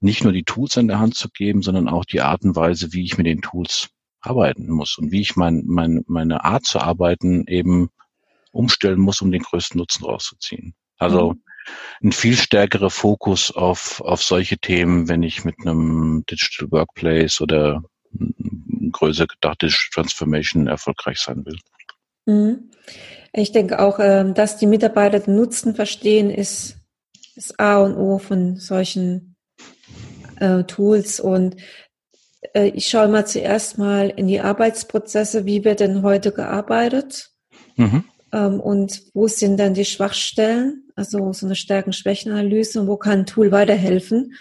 nicht 0.00 0.22
nur 0.22 0.32
die 0.32 0.44
Tools 0.44 0.76
in 0.76 0.88
der 0.88 1.00
Hand 1.00 1.14
zu 1.16 1.28
geben, 1.28 1.62
sondern 1.62 1.88
auch 1.88 2.04
die 2.04 2.20
Art 2.20 2.42
und 2.42 2.56
Weise, 2.56 2.92
wie 2.92 3.04
ich 3.04 3.18
mit 3.18 3.26
den 3.26 3.42
Tools 3.42 3.90
arbeiten 4.20 4.70
muss 4.70 4.98
und 4.98 5.10
wie 5.10 5.20
ich 5.20 5.36
mein, 5.36 5.64
mein, 5.66 6.04
meine 6.06 6.44
Art 6.44 6.64
zu 6.64 6.80
arbeiten 6.80 7.46
eben 7.46 7.90
umstellen 8.52 9.00
muss, 9.00 9.20
um 9.20 9.30
den 9.30 9.42
größten 9.42 9.78
Nutzen 9.78 10.04
rauszuziehen. 10.04 10.74
Also 10.98 11.32
mhm. 11.32 11.42
ein 12.02 12.12
viel 12.12 12.36
stärkerer 12.36 12.90
Fokus 12.90 13.50
auf, 13.50 14.00
auf 14.00 14.22
solche 14.22 14.58
Themen, 14.58 15.08
wenn 15.08 15.22
ich 15.22 15.44
mit 15.44 15.56
einem 15.60 16.24
Digital 16.30 16.70
Workplace 16.70 17.40
oder 17.40 17.82
größer 18.92 19.26
gedacht 19.26 19.62
Digital 19.62 19.90
Transformation 19.92 20.66
erfolgreich 20.66 21.18
sein 21.18 21.44
will. 21.44 21.58
Mhm. 22.26 22.70
Ich 23.32 23.52
denke 23.52 23.80
auch, 23.80 23.98
ähm, 24.00 24.34
dass 24.34 24.56
die 24.56 24.66
Mitarbeiter 24.66 25.20
den 25.20 25.36
Nutzen 25.36 25.74
verstehen, 25.74 26.30
ist 26.30 26.77
das 27.38 27.56
A 27.56 27.78
und 27.78 27.96
O 27.96 28.18
von 28.18 28.56
solchen 28.56 29.36
äh, 30.40 30.64
Tools. 30.64 31.20
Und 31.20 31.56
äh, 32.52 32.68
ich 32.70 32.88
schaue 32.88 33.06
mal 33.06 33.26
zuerst 33.26 33.78
mal 33.78 34.10
in 34.10 34.26
die 34.26 34.40
Arbeitsprozesse, 34.40 35.46
wie 35.46 35.64
wird 35.64 35.78
denn 35.78 36.02
heute 36.02 36.32
gearbeitet 36.32 37.30
mhm. 37.76 38.04
ähm, 38.32 38.58
und 38.58 39.02
wo 39.14 39.28
sind 39.28 39.56
dann 39.58 39.74
die 39.74 39.84
Schwachstellen, 39.84 40.88
also 40.96 41.32
so 41.32 41.46
eine 41.46 41.54
Stärken-Schwächen-Analyse 41.54 42.80
und 42.80 42.88
wo 42.88 42.96
kann 42.96 43.20
ein 43.20 43.26
Tool 43.26 43.52
weiterhelfen. 43.52 44.34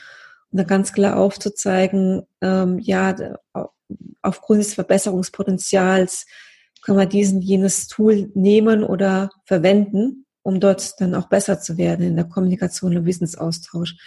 Und 0.52 0.58
dann 0.58 0.66
ganz 0.68 0.92
klar 0.92 1.18
aufzuzeigen, 1.18 2.24
ähm, 2.42 2.80
ja, 2.80 3.16
aufgrund 4.24 4.62
des 4.62 4.74
Verbesserungspotenzials 4.74 6.26
können 6.82 6.98
wir 6.98 7.06
diesen, 7.06 7.42
jenes 7.42 7.88
Tool 7.88 8.32
nehmen 8.34 8.84
oder 8.84 9.30
verwenden 9.46 10.26
um 10.48 10.62
dort 10.62 11.02
dann 11.02 11.14
auch 11.14 11.28
besser 11.28 11.60
zu 11.60 11.78
werden 11.78 12.08
in 12.08 12.16
der 12.16 12.24
Kommunikation 12.24 12.96
und 12.96 13.06
Wissensaustausch. 13.06 13.98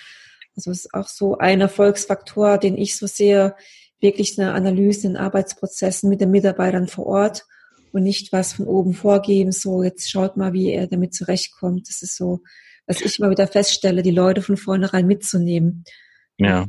Also 0.57 0.70
es 0.70 0.87
ist 0.87 0.94
auch 0.94 1.07
so 1.07 1.37
ein 1.37 1.61
Erfolgsfaktor, 1.61 2.57
den 2.57 2.79
ich 2.79 2.96
so 2.96 3.07
sehe, 3.07 3.55
wirklich 4.00 4.40
eine 4.40 4.55
Analyse 4.55 5.07
in 5.07 5.18
Arbeitsprozessen 5.18 6.09
mit 6.09 6.22
den 6.22 6.31
Mitarbeitern 6.31 6.88
vor 6.88 7.05
Ort 7.05 7.44
und 7.92 8.05
nicht 8.05 8.33
was 8.33 8.55
von 8.55 8.66
oben 8.66 8.94
vorgeben, 8.94 9.53
so 9.53 9.83
jetzt 9.83 10.11
schaut 10.11 10.38
mal, 10.38 10.55
wie 10.55 10.70
er 10.70 10.87
damit 10.87 11.12
zurechtkommt. 11.12 11.90
Das 11.90 12.00
ist 12.00 12.16
so, 12.16 12.40
was 12.87 13.03
ich 13.03 13.18
immer 13.18 13.29
wieder 13.29 13.46
feststelle, 13.46 14.03
die 14.03 14.11
Leute 14.11 14.40
von 14.40 14.57
vornherein 14.57 15.07
mitzunehmen. 15.07 15.85
Ja. 16.38 16.68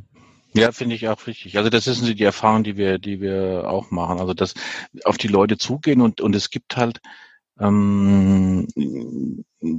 Ja, 0.54 0.74
finde 0.74 0.96
ich 0.96 1.08
auch 1.08 1.28
richtig. 1.28 1.58
Also 1.58 1.70
das 1.70 1.88
ist 1.88 2.06
die 2.06 2.24
Erfahrung, 2.26 2.66
die 2.66 2.76
wir, 2.76 3.00
die 3.00 3.22
wir 3.22 3.70
auch 3.70 3.90
machen. 3.90 4.20
Also 4.20 4.34
dass 4.34 4.54
auf 5.06 5.18
die 5.18 5.30
Leute 5.30 5.58
zugehen 5.58 6.02
und, 6.02 6.20
und 6.20 6.36
es 6.36 6.50
gibt 6.50 6.76
halt 6.76 7.00
ähm, 7.60 8.68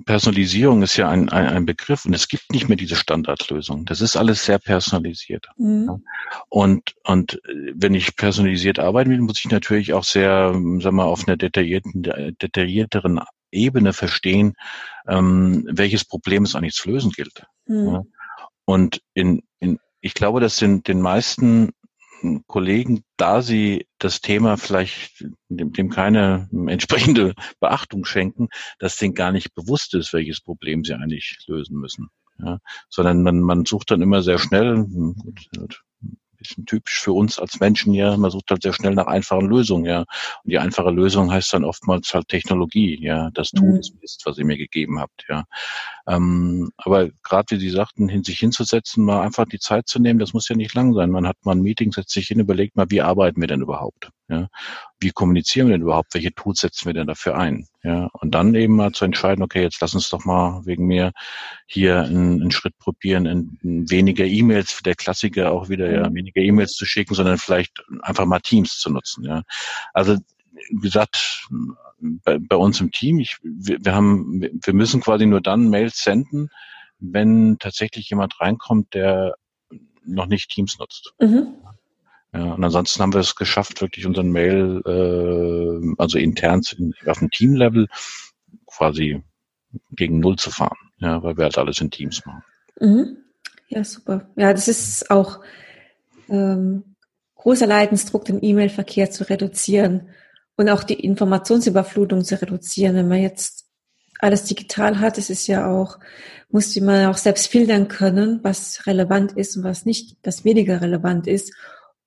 Personalisierung 0.05 0.83
ist 0.83 0.97
ja 0.97 1.09
ein, 1.09 1.29
ein, 1.29 1.47
ein 1.47 1.67
Begriff 1.67 2.05
und 2.05 2.15
es 2.15 2.29
gibt 2.29 2.53
nicht 2.53 2.69
mehr 2.69 2.77
diese 2.77 2.97
Standardlösung. 2.97 3.85
Das 3.85 4.01
ist 4.01 4.17
alles 4.17 4.45
sehr 4.45 4.59
personalisiert. 4.59 5.49
Mhm. 5.57 6.05
Und, 6.49 6.95
und 7.05 7.41
wenn 7.75 7.95
ich 7.95 8.15
personalisiert 8.17 8.79
arbeiten 8.79 9.11
will, 9.11 9.21
muss 9.21 9.41
ich 9.41 9.51
natürlich 9.51 9.93
auch 9.93 10.05
sehr, 10.05 10.55
sag 10.79 10.93
mal, 10.93 11.05
auf 11.05 11.27
einer 11.27 11.37
detaillierten, 11.37 12.03
detaillierteren 12.41 13.21
Ebene 13.51 13.93
verstehen, 13.93 14.55
ähm, 15.09 15.67
welches 15.71 16.05
Problem 16.05 16.45
es 16.45 16.55
eigentlich 16.55 16.75
zu 16.75 16.91
lösen 16.91 17.11
gilt. 17.11 17.45
Mhm. 17.67 17.87
Ja. 17.87 18.03
Und 18.65 19.03
in, 19.15 19.43
in, 19.59 19.79
ich 20.01 20.15
glaube, 20.15 20.41
das 20.41 20.57
sind 20.57 20.89
den 20.89 21.01
meisten 21.01 21.71
Kollegen, 22.47 23.03
da 23.17 23.43
sie 23.43 23.87
das 23.99 24.21
Thema 24.21 24.57
vielleicht 24.57 25.25
dem, 25.49 25.73
dem 25.73 25.91
keine 25.91 26.49
entsprechende 26.69 27.35
Beachtung 27.61 28.05
schenken, 28.05 28.49
dass 28.79 28.97
denen 28.97 29.15
gar 29.15 29.33
nicht 29.33 29.55
bewusst 29.55 29.95
ist, 29.95 30.13
welches 30.13 30.41
Problem 30.41 30.85
sie 30.85 30.95
eigentlich 30.95 31.39
lösen 31.47 31.79
müssen. 31.79 32.09
Ja, 32.39 32.59
sondern 32.89 33.23
man, 33.23 33.41
man 33.41 33.65
sucht 33.67 33.91
dann 33.91 34.03
immer 34.03 34.23
sehr 34.23 34.39
schnell, 34.39 34.75
hm, 34.75 35.15
gut, 35.57 35.83
bisschen 36.43 36.67
typisch 36.67 37.01
für 37.01 37.13
uns 37.13 37.39
als 37.39 37.61
Menschen 37.61 37.95
ja. 37.95 38.17
Man 38.17 38.31
sucht 38.31 38.51
halt 38.51 38.63
sehr 38.63 38.73
schnell 38.73 38.95
nach 38.95 39.07
einfachen 39.07 39.49
Lösungen, 39.49 39.85
ja. 39.85 40.01
Und 40.01 40.07
die 40.45 40.59
einfache 40.59 40.91
Lösung 40.91 41.33
heißt 41.33 41.53
dann 41.53 41.65
oftmals 41.65 42.13
halt 42.15 42.29
Technologie, 42.29 42.99
ja. 43.03 43.31
Das 43.33 43.51
Tool 43.51 43.75
mhm. 43.75 43.99
ist, 44.03 44.23
was 44.25 44.39
ihr 44.39 44.45
mir 44.45 44.59
gegeben 44.59 44.99
habt, 45.01 45.25
ja. 45.29 45.45
Ähm, 46.07 46.71
aber 46.77 47.11
gerade 47.23 47.47
wie 47.51 47.61
Sie 47.61 47.71
sagten, 47.71 48.09
hin 48.09 48.25
sich 48.25 48.39
hinzusetzen, 48.39 49.05
mal 49.05 49.23
einfach 49.23 49.47
die 49.47 49.59
Zeit 49.59 49.89
zu 49.89 50.01
nehmen, 50.01 50.19
das 50.19 50.33
muss 50.33 50.49
ja 50.49 50.57
nicht 50.57 50.75
lang 50.75 50.95
sein. 50.95 51.11
Man 51.11 51.27
hat 51.27 51.37
mal 51.45 51.53
ein 51.53 51.63
Meeting, 51.63 51.93
setzt 51.93 52.11
sich 52.11 52.29
hin, 52.29 52.41
überlegt 52.41 52.77
mal, 52.77 52.91
wie 52.91 53.03
arbeiten 53.03 53.41
wir 53.41 53.49
denn 53.49 53.63
überhaupt? 53.63 54.11
Ja? 54.33 54.49
Wie 54.99 55.11
kommunizieren 55.11 55.69
wir 55.69 55.75
denn 55.75 55.83
überhaupt? 55.83 56.15
Welche 56.15 56.33
Tools 56.33 56.61
setzen 56.61 56.87
wir 56.87 56.95
denn 56.95 57.07
dafür 57.07 57.37
ein? 57.37 57.67
Ja? 57.83 58.09
Und 58.13 58.33
dann 58.35 58.55
eben 58.55 58.77
mal 58.77 58.93
zu 58.93 59.05
entscheiden, 59.05 59.45
okay, 59.45 59.63
jetzt 59.63 59.81
lass 59.81 59.95
uns 59.95 60.09
doch 60.09 60.25
mal 60.25 60.63
wegen 60.65 60.87
mir 60.87 61.13
hier 61.67 62.03
einen, 62.03 62.41
einen 62.41 62.51
Schritt 62.51 62.79
probieren, 62.79 63.27
in, 63.27 63.59
in 63.63 63.91
weniger 63.91 64.25
E-Mails, 64.25 64.81
der 64.85 64.95
Klassiker 64.95 65.53
auch 65.53 65.69
wieder, 65.69 65.91
ja, 65.93 66.09
mhm. 66.09 66.15
weniger 66.15 66.41
E-Mails 66.41 66.75
zu 66.75 66.87
schicken, 66.87 67.15
sondern 67.15 67.39
vielleicht 67.39 67.85
einfach 68.01 68.25
mal 68.25 68.41
Teams 68.41 68.79
zu 68.79 68.91
nutzen, 68.91 69.25
ja. 69.25 69.43
Also, 69.93 70.17
wie 70.71 70.81
gesagt, 70.81 71.47
bei, 72.25 72.39
bei 72.39 72.57
uns 72.57 72.81
im 72.81 72.91
Team, 72.91 73.19
ich, 73.19 73.39
wir, 73.43 73.85
wir 73.85 73.95
haben, 73.95 74.41
wir 74.41 74.75
müssen 74.75 75.01
quasi 75.01 75.27
nur 75.27 75.41
dann 75.41 75.69
Mails 75.69 76.03
senden, 76.03 76.49
wenn 76.99 77.59
tatsächlich 77.59 78.09
jemand 78.11 78.41
reinkommt, 78.41 78.95
der 78.95 79.35
noch 80.05 80.27
nicht 80.27 80.51
Teams 80.51 80.79
nutzt. 80.79 81.15
Mhm. 81.21 81.55
Ja, 82.35 82.55
und 82.55 82.65
ansonsten 82.65 83.03
haben 83.03 83.13
wir 83.13 83.21
es 83.21 83.37
geschafft, 83.37 83.81
wirklich 83.83 84.07
unseren 84.07 84.31
Mail, 84.31 84.83
äh, 84.87 85.95
also 85.99 86.19
intern 86.19 86.63
auf 87.07 87.19
dem 87.19 87.31
Team-Level 87.31 87.89
quasi 88.67 89.23
gegen 89.91 90.21
Null 90.21 90.37
zu 90.37 90.51
fahren, 90.51 90.79
ja, 90.99 91.23
weil 91.23 91.37
wir 91.37 91.45
halt 91.45 91.59
alles 91.59 91.81
in 91.81 91.91
Teams 91.91 92.25
machen. 92.25 92.43
Mhm. 92.81 93.19
Ja, 93.69 93.85
super. 93.85 94.29
Ja, 94.37 94.53
das 94.53 94.69
ist 94.69 95.11
auch 95.11 95.41
ähm, 96.29 96.97
großer 97.37 97.67
Leidensdruck, 97.67 98.25
den 98.25 98.43
E-Mail-Verkehr 98.43 99.11
zu 99.11 99.29
reduzieren 99.29 100.09
und 100.57 100.69
auch 100.69 100.85
die 100.85 101.01
Informationsüberflutung 101.01 102.25
zu 102.25 102.41
reduzieren. 102.41 102.97
Wenn 102.97 103.09
man 103.09 103.23
jetzt 103.23 103.67
alles 104.21 104.45
digital 104.45 105.01
hat, 105.01 105.19
es 105.19 105.31
ist 105.31 105.47
ja 105.49 105.71
auch, 105.71 105.99
muss 106.51 106.77
man 106.77 107.07
auch 107.07 107.17
selbst 107.17 107.49
filtern 107.49 107.89
können, 107.89 108.41
was 108.43 108.87
relevant 108.87 109.33
ist 109.33 109.57
und 109.57 109.65
was 109.65 109.85
nicht, 109.85 110.17
das 110.23 110.45
weniger 110.45 110.81
relevant 110.81 111.27
ist, 111.27 111.53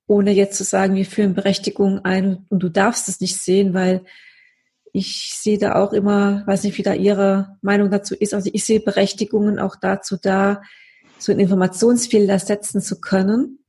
ohne 0.08 0.32
jetzt 0.32 0.58
zu 0.58 0.64
sagen, 0.64 0.96
wir 0.96 1.06
führen 1.06 1.34
Berechtigung 1.34 2.04
ein 2.06 2.46
und 2.50 2.60
du 2.62 2.70
darfst 2.70 3.10
es 3.10 3.22
nicht 3.22 3.38
sehen, 3.38 3.74
weil 3.74 4.04
ich 4.94 5.34
sehe 5.36 5.58
da 5.58 5.76
auch 5.76 5.92
immer, 5.92 6.44
weiß 6.48 6.64
nicht, 6.64 6.78
wie 6.78 6.84
da 6.84 6.94
Ihre 6.94 7.58
Meinung 7.62 7.92
dazu 7.92 8.16
ist. 8.16 8.34
Also 8.34 8.50
ich 8.54 8.64
sehe 8.64 8.80
Berechtigungen 8.80 9.60
auch 9.60 9.76
dazu 9.76 10.16
da, 10.22 10.62
so 11.20 11.32
einen 11.32 11.42
Informationsfilter 11.42 12.40
setzen 12.40 12.82
zu 12.82 13.02
können, 13.02 13.60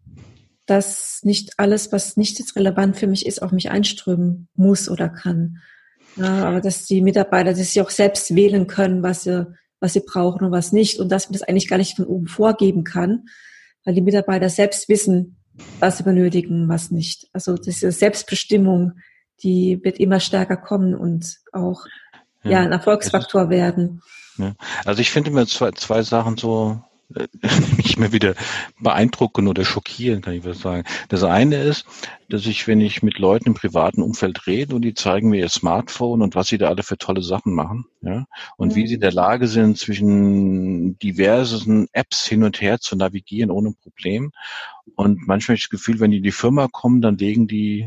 dass 0.66 1.20
nicht 1.22 1.54
alles, 1.58 1.90
was 1.92 2.16
nicht 2.16 2.38
jetzt 2.38 2.56
relevant 2.56 2.96
für 2.96 3.06
mich 3.06 3.26
ist, 3.26 3.42
auf 3.42 3.52
mich 3.52 3.70
einströmen 3.70 4.48
muss 4.54 4.88
oder 4.88 5.08
kann. 5.08 5.58
Ja, 6.16 6.44
aber 6.44 6.60
dass 6.60 6.86
die 6.86 7.02
Mitarbeiter 7.02 7.52
dass 7.52 7.72
sie 7.72 7.80
auch 7.80 7.90
selbst 7.90 8.34
wählen 8.34 8.66
können, 8.66 9.02
was 9.02 9.24
sie, 9.24 9.46
was 9.80 9.92
sie 9.92 10.02
brauchen 10.06 10.44
und 10.44 10.52
was 10.52 10.72
nicht. 10.72 10.98
Und 10.98 11.10
dass 11.10 11.26
man 11.26 11.34
das 11.34 11.42
eigentlich 11.42 11.68
gar 11.68 11.78
nicht 11.78 11.96
von 11.96 12.06
oben 12.06 12.26
vorgeben 12.26 12.84
kann, 12.84 13.24
weil 13.84 13.94
die 13.94 14.02
Mitarbeiter 14.02 14.48
selbst 14.48 14.88
wissen, 14.88 15.36
was 15.80 15.98
sie 15.98 16.04
benötigen, 16.04 16.68
was 16.68 16.90
nicht. 16.90 17.28
Also 17.32 17.54
diese 17.54 17.92
Selbstbestimmung, 17.92 18.92
die 19.42 19.80
wird 19.82 19.98
immer 19.98 20.20
stärker 20.20 20.56
kommen 20.56 20.94
und 20.94 21.38
auch 21.52 21.84
ja, 22.42 22.50
ja 22.50 22.60
ein 22.60 22.72
Erfolgsfaktor 22.72 23.50
werden. 23.50 24.02
Ja. 24.38 24.54
Also 24.84 25.00
ich 25.00 25.10
finde 25.10 25.30
mir 25.30 25.46
zwei, 25.46 25.70
zwei 25.72 26.02
Sachen 26.02 26.36
so 26.36 26.80
mich 27.76 27.96
immer 27.96 28.12
wieder 28.12 28.34
beeindrucken 28.80 29.48
oder 29.48 29.64
schockieren, 29.64 30.22
kann 30.22 30.34
ich 30.34 30.44
was 30.44 30.60
sagen. 30.60 30.84
Das 31.08 31.22
eine 31.22 31.56
ist, 31.56 31.86
dass 32.28 32.46
ich, 32.46 32.66
wenn 32.66 32.80
ich 32.80 33.02
mit 33.02 33.18
Leuten 33.18 33.48
im 33.48 33.54
privaten 33.54 34.02
Umfeld 34.02 34.46
rede 34.46 34.74
und 34.74 34.82
die 34.82 34.94
zeigen 34.94 35.30
mir 35.30 35.40
ihr 35.40 35.48
Smartphone 35.48 36.22
und 36.22 36.34
was 36.34 36.48
sie 36.48 36.58
da 36.58 36.68
alle 36.68 36.82
für 36.82 36.98
tolle 36.98 37.22
Sachen 37.22 37.54
machen, 37.54 37.86
ja, 38.02 38.26
und 38.56 38.72
mhm. 38.72 38.76
wie 38.76 38.86
sie 38.86 38.94
in 38.94 39.00
der 39.00 39.12
Lage 39.12 39.46
sind, 39.46 39.78
zwischen 39.78 40.98
diversen 40.98 41.88
Apps 41.92 42.26
hin 42.26 42.42
und 42.42 42.60
her 42.60 42.80
zu 42.80 42.96
navigieren 42.96 43.50
ohne 43.50 43.72
Problem. 43.72 44.32
Und 44.96 45.26
manchmal 45.26 45.54
habe 45.54 45.58
ich 45.58 45.64
das 45.64 45.70
Gefühl, 45.70 46.00
wenn 46.00 46.10
die 46.10 46.18
in 46.18 46.22
die 46.22 46.32
Firma 46.32 46.68
kommen, 46.68 47.02
dann 47.02 47.18
legen 47.18 47.46
die 47.46 47.86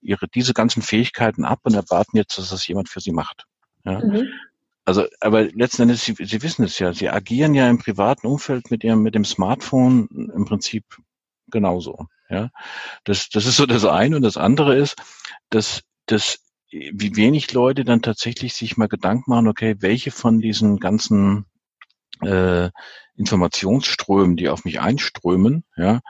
ihre, 0.00 0.28
diese 0.28 0.54
ganzen 0.54 0.82
Fähigkeiten 0.82 1.44
ab 1.44 1.60
und 1.62 1.74
erwarten 1.74 2.16
jetzt, 2.16 2.38
dass 2.38 2.50
das 2.50 2.66
jemand 2.66 2.88
für 2.88 3.00
sie 3.00 3.12
macht. 3.12 3.46
Ja. 3.84 4.00
Mhm. 4.04 4.28
Also, 4.84 5.06
aber 5.20 5.44
letzten 5.44 5.82
Endes, 5.82 6.04
Sie, 6.04 6.14
Sie 6.18 6.42
wissen 6.42 6.64
es 6.64 6.78
ja, 6.78 6.92
Sie 6.92 7.08
agieren 7.08 7.54
ja 7.54 7.68
im 7.68 7.78
privaten 7.78 8.26
Umfeld 8.26 8.70
mit 8.70 8.82
Ihrem, 8.82 9.02
mit 9.02 9.14
dem 9.14 9.24
Smartphone 9.24 10.08
im 10.34 10.44
Prinzip 10.44 10.84
genauso. 11.48 12.06
Ja, 12.28 12.50
das, 13.04 13.28
das 13.28 13.46
ist 13.46 13.56
so 13.56 13.66
das 13.66 13.84
eine 13.84 14.16
und 14.16 14.22
das 14.22 14.36
andere 14.36 14.76
ist, 14.76 14.96
dass, 15.50 15.82
dass 16.06 16.40
wie 16.70 17.16
wenig 17.16 17.52
Leute 17.52 17.84
dann 17.84 18.00
tatsächlich 18.00 18.54
sich 18.54 18.76
mal 18.76 18.88
Gedanken 18.88 19.30
machen, 19.30 19.48
okay, 19.48 19.76
welche 19.80 20.10
von 20.10 20.40
diesen 20.40 20.78
ganzen 20.78 21.44
äh, 22.22 22.70
Informationsströmen, 23.16 24.36
die 24.36 24.48
auf 24.48 24.64
mich 24.64 24.80
einströmen, 24.80 25.64
ja, 25.76 26.00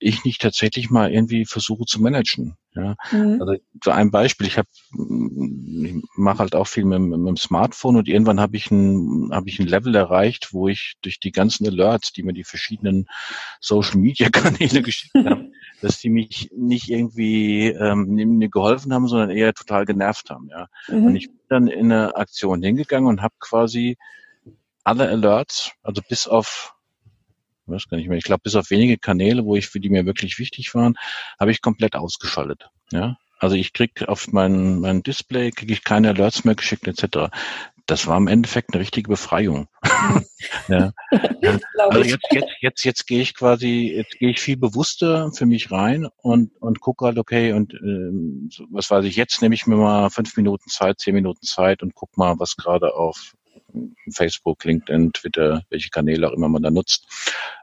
ich 0.00 0.24
nicht 0.24 0.40
tatsächlich 0.40 0.90
mal 0.90 1.12
irgendwie 1.12 1.44
versuche 1.44 1.84
zu 1.86 2.02
managen. 2.02 2.56
Ja. 2.74 2.96
Mhm. 3.12 3.40
Also 3.40 3.54
so 3.82 3.90
ein 3.90 4.10
Beispiel, 4.10 4.46
ich 4.46 4.58
habe 4.58 4.68
ich 4.92 5.94
mache 6.16 6.38
halt 6.40 6.54
auch 6.54 6.66
viel 6.66 6.84
mit, 6.84 7.00
mit, 7.00 7.28
dem 7.28 7.36
Smartphone 7.36 7.96
und 7.96 8.08
irgendwann 8.08 8.40
habe 8.40 8.56
ich 8.56 8.70
ein 8.70 9.30
habe 9.32 9.48
ich 9.48 9.58
ein 9.58 9.66
Level 9.66 9.94
erreicht, 9.94 10.52
wo 10.52 10.68
ich 10.68 10.94
durch 11.02 11.20
die 11.20 11.32
ganzen 11.32 11.66
Alerts, 11.66 12.12
die 12.12 12.22
mir 12.22 12.34
die 12.34 12.44
verschiedenen 12.44 13.06
Social 13.60 13.98
Media 13.98 14.28
Kanäle 14.32 14.82
geschickt 14.82 15.14
haben, 15.14 15.52
dass 15.80 15.98
die 16.00 16.10
mich 16.10 16.50
nicht 16.56 16.88
irgendwie 16.88 17.68
ähm, 17.68 18.14
mir 18.14 18.48
geholfen 18.48 18.92
haben, 18.92 19.08
sondern 19.08 19.30
eher 19.30 19.54
total 19.54 19.84
genervt 19.84 20.30
haben. 20.30 20.48
Ja. 20.50 20.68
Mhm. 20.88 21.06
Und 21.06 21.16
ich 21.16 21.28
bin 21.28 21.38
dann 21.48 21.68
in 21.68 21.92
eine 21.92 22.16
Aktion 22.16 22.62
hingegangen 22.62 23.08
und 23.08 23.22
habe 23.22 23.34
quasi 23.38 23.96
alle 24.88 25.08
Alerts, 25.08 25.72
also 25.82 26.00
bis 26.08 26.26
auf, 26.26 26.74
ich 27.66 27.72
weiß 27.72 27.88
gar 27.88 27.98
nicht 27.98 28.08
mehr, 28.08 28.16
ich 28.16 28.24
glaube 28.24 28.40
bis 28.42 28.56
auf 28.56 28.70
wenige 28.70 28.96
Kanäle, 28.96 29.44
wo 29.44 29.54
ich 29.54 29.68
für 29.68 29.80
die 29.80 29.90
mir 29.90 30.06
wirklich 30.06 30.38
wichtig 30.38 30.74
waren, 30.74 30.94
habe 31.38 31.50
ich 31.50 31.60
komplett 31.60 31.94
ausgeschaltet. 31.94 32.70
Ja, 32.90 33.18
also 33.38 33.54
ich 33.54 33.74
krieg 33.74 34.08
auf 34.08 34.32
mein, 34.32 34.80
mein 34.80 35.02
Display 35.02 35.50
kriege 35.50 35.74
ich 35.74 35.84
keine 35.84 36.08
Alerts 36.08 36.44
mehr 36.44 36.54
geschickt 36.54 36.88
etc. 36.88 37.28
Das 37.84 38.06
war 38.06 38.16
im 38.16 38.28
Endeffekt 38.28 38.72
eine 38.72 38.80
richtige 38.80 39.10
Befreiung. 39.10 39.68
ja. 40.68 40.92
Also 41.78 42.02
jetzt, 42.02 42.26
jetzt, 42.32 42.52
jetzt, 42.60 42.84
jetzt 42.84 43.06
gehe 43.06 43.20
ich 43.20 43.34
quasi, 43.34 43.92
jetzt 43.94 44.18
gehe 44.18 44.30
ich 44.30 44.40
viel 44.40 44.56
bewusster 44.56 45.30
für 45.32 45.44
mich 45.44 45.70
rein 45.70 46.08
und 46.16 46.56
und 46.60 46.80
gucke 46.80 47.04
halt 47.04 47.18
okay 47.18 47.52
und 47.52 47.74
ähm, 47.74 48.48
was 48.70 48.90
weiß 48.90 49.04
ich 49.04 49.16
jetzt 49.16 49.42
nehme 49.42 49.54
ich 49.54 49.66
mir 49.66 49.76
mal 49.76 50.08
fünf 50.08 50.34
Minuten 50.38 50.70
Zeit, 50.70 50.98
zehn 50.98 51.14
Minuten 51.14 51.44
Zeit 51.44 51.82
und 51.82 51.94
guck 51.94 52.16
mal, 52.16 52.38
was 52.38 52.56
gerade 52.56 52.94
auf 52.94 53.34
Facebook, 54.12 54.64
LinkedIn, 54.64 55.12
Twitter, 55.12 55.62
welche 55.70 55.90
Kanäle 55.90 56.28
auch 56.28 56.32
immer 56.32 56.48
man 56.48 56.62
da 56.62 56.70
nutzt, 56.70 57.06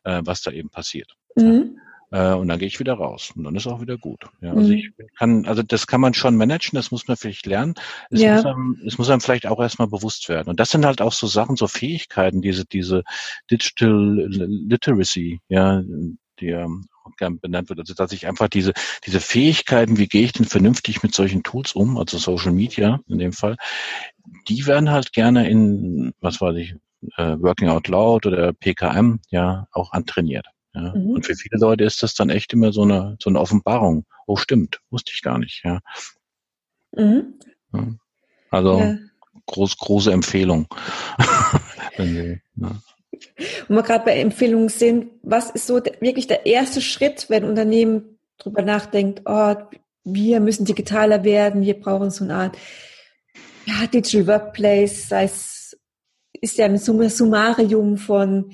äh, 0.03 0.21
was 0.23 0.41
da 0.41 0.51
eben 0.51 0.69
passiert. 0.69 1.15
Mhm. 1.35 1.79
Äh, 2.11 2.33
und 2.33 2.47
dann 2.47 2.59
gehe 2.59 2.67
ich 2.67 2.79
wieder 2.79 2.93
raus 2.93 3.33
und 3.35 3.43
dann 3.43 3.55
ist 3.55 3.67
auch 3.67 3.81
wieder 3.81 3.97
gut. 3.97 4.25
Ja, 4.41 4.51
also 4.51 4.71
mhm. 4.71 4.73
ich 4.73 4.91
kann, 5.17 5.45
also 5.45 5.63
das 5.63 5.87
kann 5.87 6.01
man 6.01 6.13
schon 6.13 6.35
managen, 6.37 6.77
das 6.77 6.91
muss 6.91 7.07
man 7.07 7.17
vielleicht 7.17 7.45
lernen. 7.45 7.73
Es, 8.09 8.21
ja. 8.21 8.35
muss 8.35 8.45
einem, 8.45 8.81
es 8.85 8.97
muss 8.97 9.09
einem 9.09 9.21
vielleicht 9.21 9.47
auch 9.47 9.59
erstmal 9.59 9.87
bewusst 9.87 10.29
werden. 10.29 10.49
Und 10.49 10.59
das 10.59 10.69
sind 10.69 10.85
halt 10.85 11.01
auch 11.01 11.13
so 11.13 11.27
Sachen, 11.27 11.55
so 11.55 11.67
Fähigkeiten, 11.67 12.41
diese, 12.41 12.65
diese 12.65 13.03
Digital 13.51 14.27
Literacy, 14.29 15.41
ja, 15.49 15.81
die 16.39 16.65
gern 17.17 17.39
benannt 17.39 17.69
wird. 17.69 17.79
Also 17.79 17.93
dass 17.93 18.11
ich 18.11 18.27
einfach 18.27 18.47
diese, 18.47 18.73
diese 19.05 19.19
Fähigkeiten, 19.19 19.97
wie 19.97 20.07
gehe 20.07 20.23
ich 20.23 20.33
denn 20.33 20.45
vernünftig 20.45 21.03
mit 21.03 21.13
solchen 21.13 21.43
Tools 21.43 21.73
um, 21.73 21.97
also 21.97 22.17
Social 22.17 22.51
Media 22.51 22.99
in 23.07 23.19
dem 23.19 23.33
Fall, 23.33 23.57
die 24.47 24.65
werden 24.65 24.89
halt 24.89 25.13
gerne 25.13 25.49
in, 25.49 26.13
was 26.19 26.41
weiß 26.41 26.55
ich, 26.57 26.75
äh, 27.17 27.37
Working 27.39 27.69
Out 27.69 27.87
Loud 27.87 28.25
oder 28.25 28.53
PKM 28.53 29.19
ja 29.29 29.67
auch 29.71 29.91
antrainiert. 29.91 30.47
Ja. 30.73 30.93
Mhm. 30.95 31.11
Und 31.11 31.25
für 31.25 31.35
viele 31.35 31.59
Leute 31.59 31.83
ist 31.83 32.03
das 32.03 32.15
dann 32.15 32.29
echt 32.29 32.53
immer 32.53 32.73
so 32.73 32.83
eine, 32.83 33.17
so 33.21 33.29
eine 33.29 33.39
Offenbarung. 33.39 34.05
Oh, 34.27 34.35
stimmt, 34.35 34.81
wusste 34.89 35.11
ich 35.13 35.21
gar 35.21 35.37
nicht, 35.37 35.61
ja. 35.63 35.79
Mhm. 36.95 37.35
Also 38.49 38.79
ja. 38.79 38.97
groß, 39.45 39.77
große 39.77 40.11
Empfehlung. 40.11 40.67
Wenn 41.97 42.41
ja. 42.55 42.81
Und 43.67 43.75
wir 43.75 43.83
gerade 43.83 44.05
bei 44.05 44.19
Empfehlungen 44.19 44.69
sind, 44.69 45.11
was 45.23 45.49
ist 45.51 45.67
so 45.67 45.75
wirklich 45.99 46.27
der 46.27 46.45
erste 46.45 46.81
Schritt, 46.81 47.29
wenn 47.29 47.43
ein 47.43 47.49
Unternehmen 47.49 48.19
darüber 48.37 48.61
nachdenkt, 48.61 49.21
oh, 49.25 49.55
wir 50.03 50.39
müssen 50.39 50.65
digitaler 50.65 51.23
werden, 51.23 51.63
wir 51.63 51.79
brauchen 51.79 52.11
so 52.11 52.23
eine 52.23 52.35
Art 52.35 52.57
ja, 53.65 53.87
Digital 53.87 54.27
Workplace, 54.27 55.09
sei 55.09 55.23
es, 55.23 55.77
ist 56.41 56.57
ja 56.57 56.65
ein 56.65 56.77
Summarium 56.77 57.97
von 57.97 58.51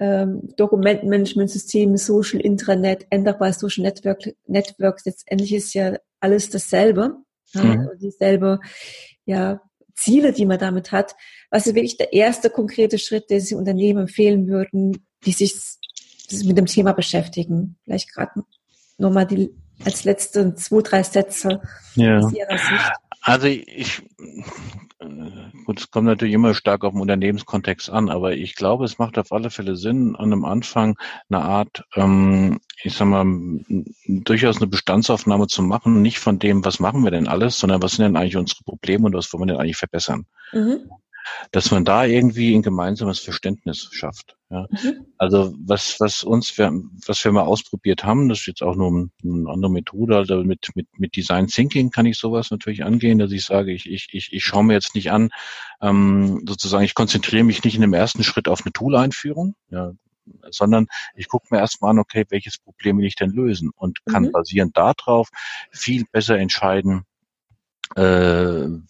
ähm, 0.00 0.48
Dokumentenmanagementsystemen, 0.56 1.96
Social 1.96 2.40
Intranet, 2.40 3.06
Enterprise 3.10 3.58
Social 3.58 3.82
Network, 3.84 4.34
Networks, 4.46 5.04
letztendlich 5.04 5.54
ist 5.54 5.74
ja 5.74 5.98
alles 6.20 6.50
dasselbe, 6.50 7.16
mhm. 7.54 7.80
also 7.80 7.94
dieselbe 8.00 8.60
ja, 9.24 9.60
Ziele, 9.98 10.32
die 10.32 10.46
man 10.46 10.58
damit 10.58 10.92
hat. 10.92 11.16
Was 11.50 11.66
ist 11.66 11.74
wirklich 11.74 11.96
der 11.96 12.12
erste 12.12 12.50
konkrete 12.50 12.98
Schritt, 12.98 13.30
den 13.30 13.40
Sie 13.40 13.54
Unternehmen 13.54 14.02
empfehlen 14.02 14.46
würden, 14.46 15.04
die 15.24 15.32
sich 15.32 15.54
mit 16.44 16.56
dem 16.56 16.66
Thema 16.66 16.92
beschäftigen? 16.92 17.76
Vielleicht 17.84 18.14
gerade 18.14 18.44
nochmal 18.96 19.26
die 19.26 19.50
als 19.84 20.04
letzte 20.04 20.54
zwei, 20.54 20.82
drei 20.82 21.02
Sätze 21.02 21.60
ja. 21.94 22.18
aus 22.18 22.32
Ihrer 22.32 22.58
Sicht. 22.58 22.92
Also 23.22 23.46
ich, 23.46 24.02
gut, 25.64 25.80
es 25.80 25.90
kommt 25.90 26.06
natürlich 26.06 26.34
immer 26.34 26.54
stark 26.54 26.84
auf 26.84 26.92
den 26.92 27.00
Unternehmenskontext 27.00 27.90
an, 27.90 28.10
aber 28.10 28.32
ich 28.32 28.54
glaube, 28.56 28.84
es 28.84 28.98
macht 28.98 29.18
auf 29.18 29.32
alle 29.32 29.50
Fälle 29.50 29.76
Sinn, 29.76 30.16
an 30.16 30.32
einem 30.32 30.44
Anfang 30.44 30.98
eine 31.28 31.42
Art, 31.42 31.84
ähm, 31.94 32.60
ich 32.82 32.94
sag 32.94 33.06
mal, 33.06 33.24
durchaus 34.06 34.56
eine 34.56 34.66
Bestandsaufnahme 34.66 35.46
zu 35.46 35.62
machen, 35.62 36.02
nicht 36.02 36.18
von 36.18 36.38
dem, 36.38 36.64
was 36.64 36.80
machen 36.80 37.04
wir 37.04 37.10
denn 37.10 37.28
alles, 37.28 37.58
sondern 37.58 37.82
was 37.82 37.92
sind 37.92 38.04
denn 38.04 38.16
eigentlich 38.16 38.36
unsere 38.36 38.64
Probleme 38.64 39.06
und 39.06 39.14
was 39.14 39.32
wollen 39.32 39.42
wir 39.42 39.46
denn 39.46 39.60
eigentlich 39.60 39.76
verbessern. 39.76 40.26
Mhm. 40.52 40.90
Dass 41.52 41.70
man 41.70 41.84
da 41.84 42.04
irgendwie 42.04 42.54
ein 42.54 42.62
gemeinsames 42.62 43.20
Verständnis 43.20 43.88
schafft. 43.92 44.36
Ja. 44.50 44.66
Mhm. 44.70 45.06
Also 45.18 45.54
was, 45.58 46.00
was 46.00 46.24
uns, 46.24 46.58
was 46.58 47.24
wir 47.24 47.32
mal 47.32 47.42
ausprobiert 47.42 48.04
haben, 48.04 48.28
das 48.28 48.40
ist 48.40 48.46
jetzt 48.46 48.62
auch 48.62 48.76
nur 48.76 49.10
eine 49.22 49.50
andere 49.50 49.70
Methode, 49.70 50.16
also 50.16 50.42
mit, 50.42 50.70
mit, 50.74 50.88
mit 50.98 51.16
Design 51.16 51.48
Thinking 51.48 51.90
kann 51.90 52.06
ich 52.06 52.18
sowas 52.18 52.50
natürlich 52.50 52.84
angehen, 52.84 53.18
dass 53.18 53.32
ich 53.32 53.44
sage, 53.44 53.72
ich, 53.72 53.90
ich, 53.90 54.08
ich, 54.12 54.32
ich 54.32 54.44
schaue 54.44 54.64
mir 54.64 54.72
jetzt 54.72 54.94
nicht 54.94 55.10
an, 55.10 55.30
ähm, 55.82 56.44
sozusagen, 56.46 56.84
ich 56.84 56.94
konzentriere 56.94 57.44
mich 57.44 57.62
nicht 57.64 57.74
in 57.74 57.82
dem 57.82 57.94
ersten 57.94 58.24
Schritt 58.24 58.48
auf 58.48 58.64
eine 58.64 58.72
Tool-Einführung, 58.72 59.54
ja, 59.70 59.92
sondern 60.50 60.86
ich 61.14 61.28
gucke 61.28 61.48
mir 61.50 61.58
erstmal 61.58 61.90
an, 61.90 61.98
okay, 61.98 62.24
welches 62.28 62.58
Problem 62.58 62.98
will 62.98 63.06
ich 63.06 63.16
denn 63.16 63.30
lösen 63.30 63.70
und 63.74 64.04
kann 64.06 64.24
mhm. 64.24 64.32
basierend 64.32 64.76
darauf 64.76 65.28
viel 65.70 66.04
besser 66.10 66.38
entscheiden, 66.38 67.04
äh, 67.96 68.02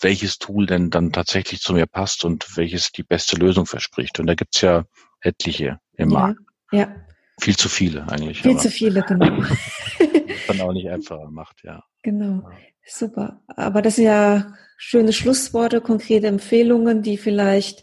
welches 0.01 0.39
Tool 0.39 0.67
denn 0.67 0.91
dann 0.91 1.13
tatsächlich 1.13 1.61
zu 1.61 1.73
mir 1.73 1.87
passt 1.87 2.25
und 2.25 2.57
welches 2.57 2.93
die 2.93 3.03
beste 3.03 3.37
Lösung 3.37 3.67
verspricht. 3.67 4.19
Und 4.21 4.27
da 4.27 4.35
gibt's 4.35 4.61
ja 4.61 4.85
etliche 5.21 5.81
im 5.95 6.11
ja, 6.11 6.19
Markt. 6.19 6.41
Ja. 6.73 6.95
Viel 7.41 7.57
zu 7.57 7.69
viele 7.69 8.09
eigentlich. 8.09 8.43
Viel 8.43 8.59
zu 8.59 8.71
viele, 8.71 9.03
genau. 9.03 9.27
dann 10.49 10.61
auch 10.61 10.73
nicht 10.73 10.89
einfacher 10.91 11.31
macht, 11.31 11.63
ja. 11.63 11.83
Genau. 12.03 12.49
Super. 12.85 13.43
Aber 13.49 13.83
das 13.83 13.97
sind 13.97 14.07
ja 14.07 14.55
schöne 14.77 15.13
Schlussworte, 15.13 15.81
konkrete 15.81 16.27
Empfehlungen, 16.27 17.03
die 17.03 17.19
vielleicht 17.19 17.83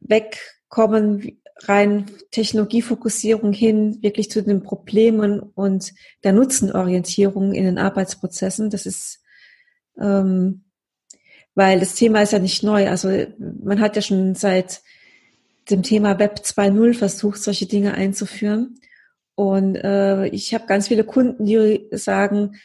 wegkommen, 0.00 1.40
rein 1.62 2.06
Technologiefokussierung 2.30 3.52
hin, 3.52 3.98
wirklich 4.02 4.30
zu 4.30 4.42
den 4.42 4.62
Problemen 4.62 5.40
und 5.40 5.92
der 6.22 6.32
Nutzenorientierung 6.32 7.52
in 7.52 7.64
den 7.64 7.78
Arbeitsprozessen. 7.78 8.70
Das 8.70 8.86
ist 8.86 9.22
ähm, 10.00 10.64
weil 11.54 11.80
das 11.80 11.94
Thema 11.94 12.22
ist 12.22 12.32
ja 12.32 12.38
nicht 12.38 12.62
neu. 12.62 12.88
Also 12.88 13.08
man 13.38 13.80
hat 13.80 13.96
ja 13.96 14.02
schon 14.02 14.34
seit 14.34 14.82
dem 15.70 15.82
Thema 15.82 16.18
Web 16.18 16.40
2.0 16.44 16.94
versucht, 16.94 17.42
solche 17.42 17.66
Dinge 17.66 17.94
einzuführen. 17.94 18.78
Und 19.34 19.76
äh, 19.76 20.26
ich 20.28 20.54
habe 20.54 20.66
ganz 20.66 20.88
viele 20.88 21.04
Kunden, 21.04 21.44
die 21.44 21.88
sagen, 21.92 22.56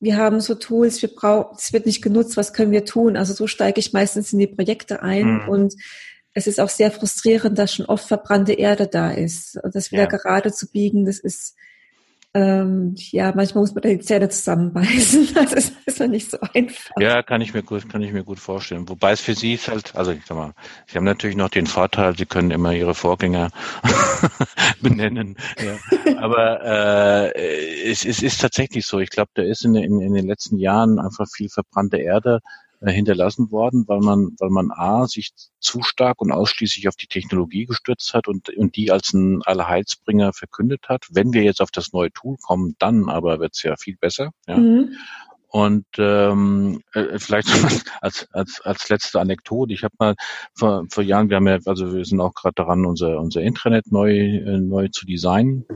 wir 0.00 0.16
haben 0.16 0.40
so 0.40 0.56
Tools, 0.56 1.00
wir 1.00 1.14
brauchen, 1.14 1.56
es 1.56 1.72
wird 1.72 1.86
nicht 1.86 2.02
genutzt, 2.02 2.36
was 2.36 2.52
können 2.52 2.72
wir 2.72 2.84
tun? 2.84 3.16
Also 3.16 3.34
so 3.34 3.46
steige 3.46 3.78
ich 3.78 3.92
meistens 3.92 4.32
in 4.32 4.40
die 4.40 4.48
Projekte 4.48 5.02
ein 5.02 5.42
mhm. 5.42 5.48
und 5.48 5.74
es 6.34 6.46
ist 6.46 6.60
auch 6.60 6.68
sehr 6.68 6.90
frustrierend, 6.90 7.58
dass 7.58 7.74
schon 7.74 7.86
oft 7.86 8.06
verbrannte 8.08 8.54
Erde 8.54 8.88
da 8.88 9.10
ist. 9.12 9.58
Und 9.62 9.74
das 9.74 9.92
wieder 9.92 10.04
ja. 10.04 10.08
gerade 10.08 10.52
zu 10.52 10.70
biegen, 10.70 11.04
das 11.04 11.18
ist 11.18 11.54
ähm, 12.34 12.94
ja, 12.96 13.32
manchmal 13.34 13.62
muss 13.62 13.74
man 13.74 13.82
die 13.82 13.98
Zähne 13.98 14.28
zusammenbeißen. 14.28 15.28
Das 15.34 15.52
ist, 15.52 15.74
ist 15.86 15.98
ja 15.98 16.06
nicht 16.06 16.30
so 16.30 16.38
einfach. 16.54 16.90
Ja, 16.98 17.22
kann 17.22 17.40
ich 17.40 17.52
mir 17.52 17.62
gut, 17.62 17.88
kann 17.88 18.02
ich 18.02 18.12
mir 18.12 18.22
gut 18.22 18.38
vorstellen. 18.38 18.88
Wobei 18.88 19.12
es 19.12 19.20
für 19.20 19.34
Sie 19.34 19.54
ist 19.54 19.68
halt, 19.68 19.94
also 19.96 20.12
ich 20.12 20.24
sag 20.24 20.36
mal, 20.36 20.52
Sie 20.86 20.96
haben 20.96 21.04
natürlich 21.04 21.36
noch 21.36 21.48
den 21.48 21.66
Vorteil, 21.66 22.16
Sie 22.16 22.26
können 22.26 22.50
immer 22.50 22.72
Ihre 22.72 22.94
Vorgänger 22.94 23.50
benennen. 24.80 25.36
Ja. 25.58 26.16
Aber 26.18 26.62
äh, 26.64 27.90
es, 27.90 28.04
es 28.04 28.22
ist 28.22 28.40
tatsächlich 28.40 28.86
so. 28.86 28.98
Ich 29.00 29.10
glaube, 29.10 29.30
da 29.34 29.42
ist 29.42 29.64
in, 29.64 29.74
in, 29.74 30.00
in 30.00 30.14
den 30.14 30.26
letzten 30.26 30.58
Jahren 30.58 30.98
einfach 30.98 31.26
viel 31.28 31.48
verbrannte 31.48 31.98
Erde 31.98 32.40
hinterlassen 32.90 33.50
worden, 33.50 33.84
weil 33.86 34.00
man, 34.00 34.34
weil 34.38 34.50
man 34.50 34.70
A, 34.70 35.06
sich 35.06 35.32
zu 35.60 35.82
stark 35.82 36.20
und 36.20 36.32
ausschließlich 36.32 36.88
auf 36.88 36.96
die 36.96 37.06
Technologie 37.06 37.66
gestürzt 37.66 38.14
hat 38.14 38.28
und, 38.28 38.50
und 38.50 38.76
die 38.76 38.90
als 38.90 39.12
ein 39.12 39.42
Allerheilsbringer 39.42 40.32
verkündet 40.32 40.88
hat. 40.88 41.06
Wenn 41.10 41.32
wir 41.32 41.42
jetzt 41.42 41.60
auf 41.60 41.70
das 41.70 41.92
neue 41.92 42.12
Tool 42.12 42.36
kommen, 42.38 42.74
dann 42.78 43.08
aber 43.08 43.38
wird's 43.40 43.62
ja 43.62 43.76
viel 43.76 43.96
besser. 43.96 44.30
Ja. 44.46 44.56
Mhm. 44.56 44.96
Und 45.48 45.84
ähm, 45.98 46.80
äh, 46.94 47.18
vielleicht 47.18 47.48
als, 48.00 48.26
als, 48.32 48.60
als 48.62 48.88
letzte 48.88 49.20
Anekdote, 49.20 49.74
ich 49.74 49.84
habe 49.84 49.94
mal 49.98 50.14
vor, 50.54 50.86
vor 50.90 51.04
Jahren, 51.04 51.28
wir 51.28 51.36
haben 51.36 51.46
ja, 51.46 51.58
also 51.66 51.92
wir 51.92 52.04
sind 52.06 52.20
auch 52.20 52.34
gerade 52.34 52.54
daran, 52.54 52.86
unser, 52.86 53.20
unser 53.20 53.42
Intranet 53.42 53.92
neu, 53.92 54.16
äh, 54.16 54.58
neu 54.58 54.88
zu 54.88 55.04
designen 55.04 55.66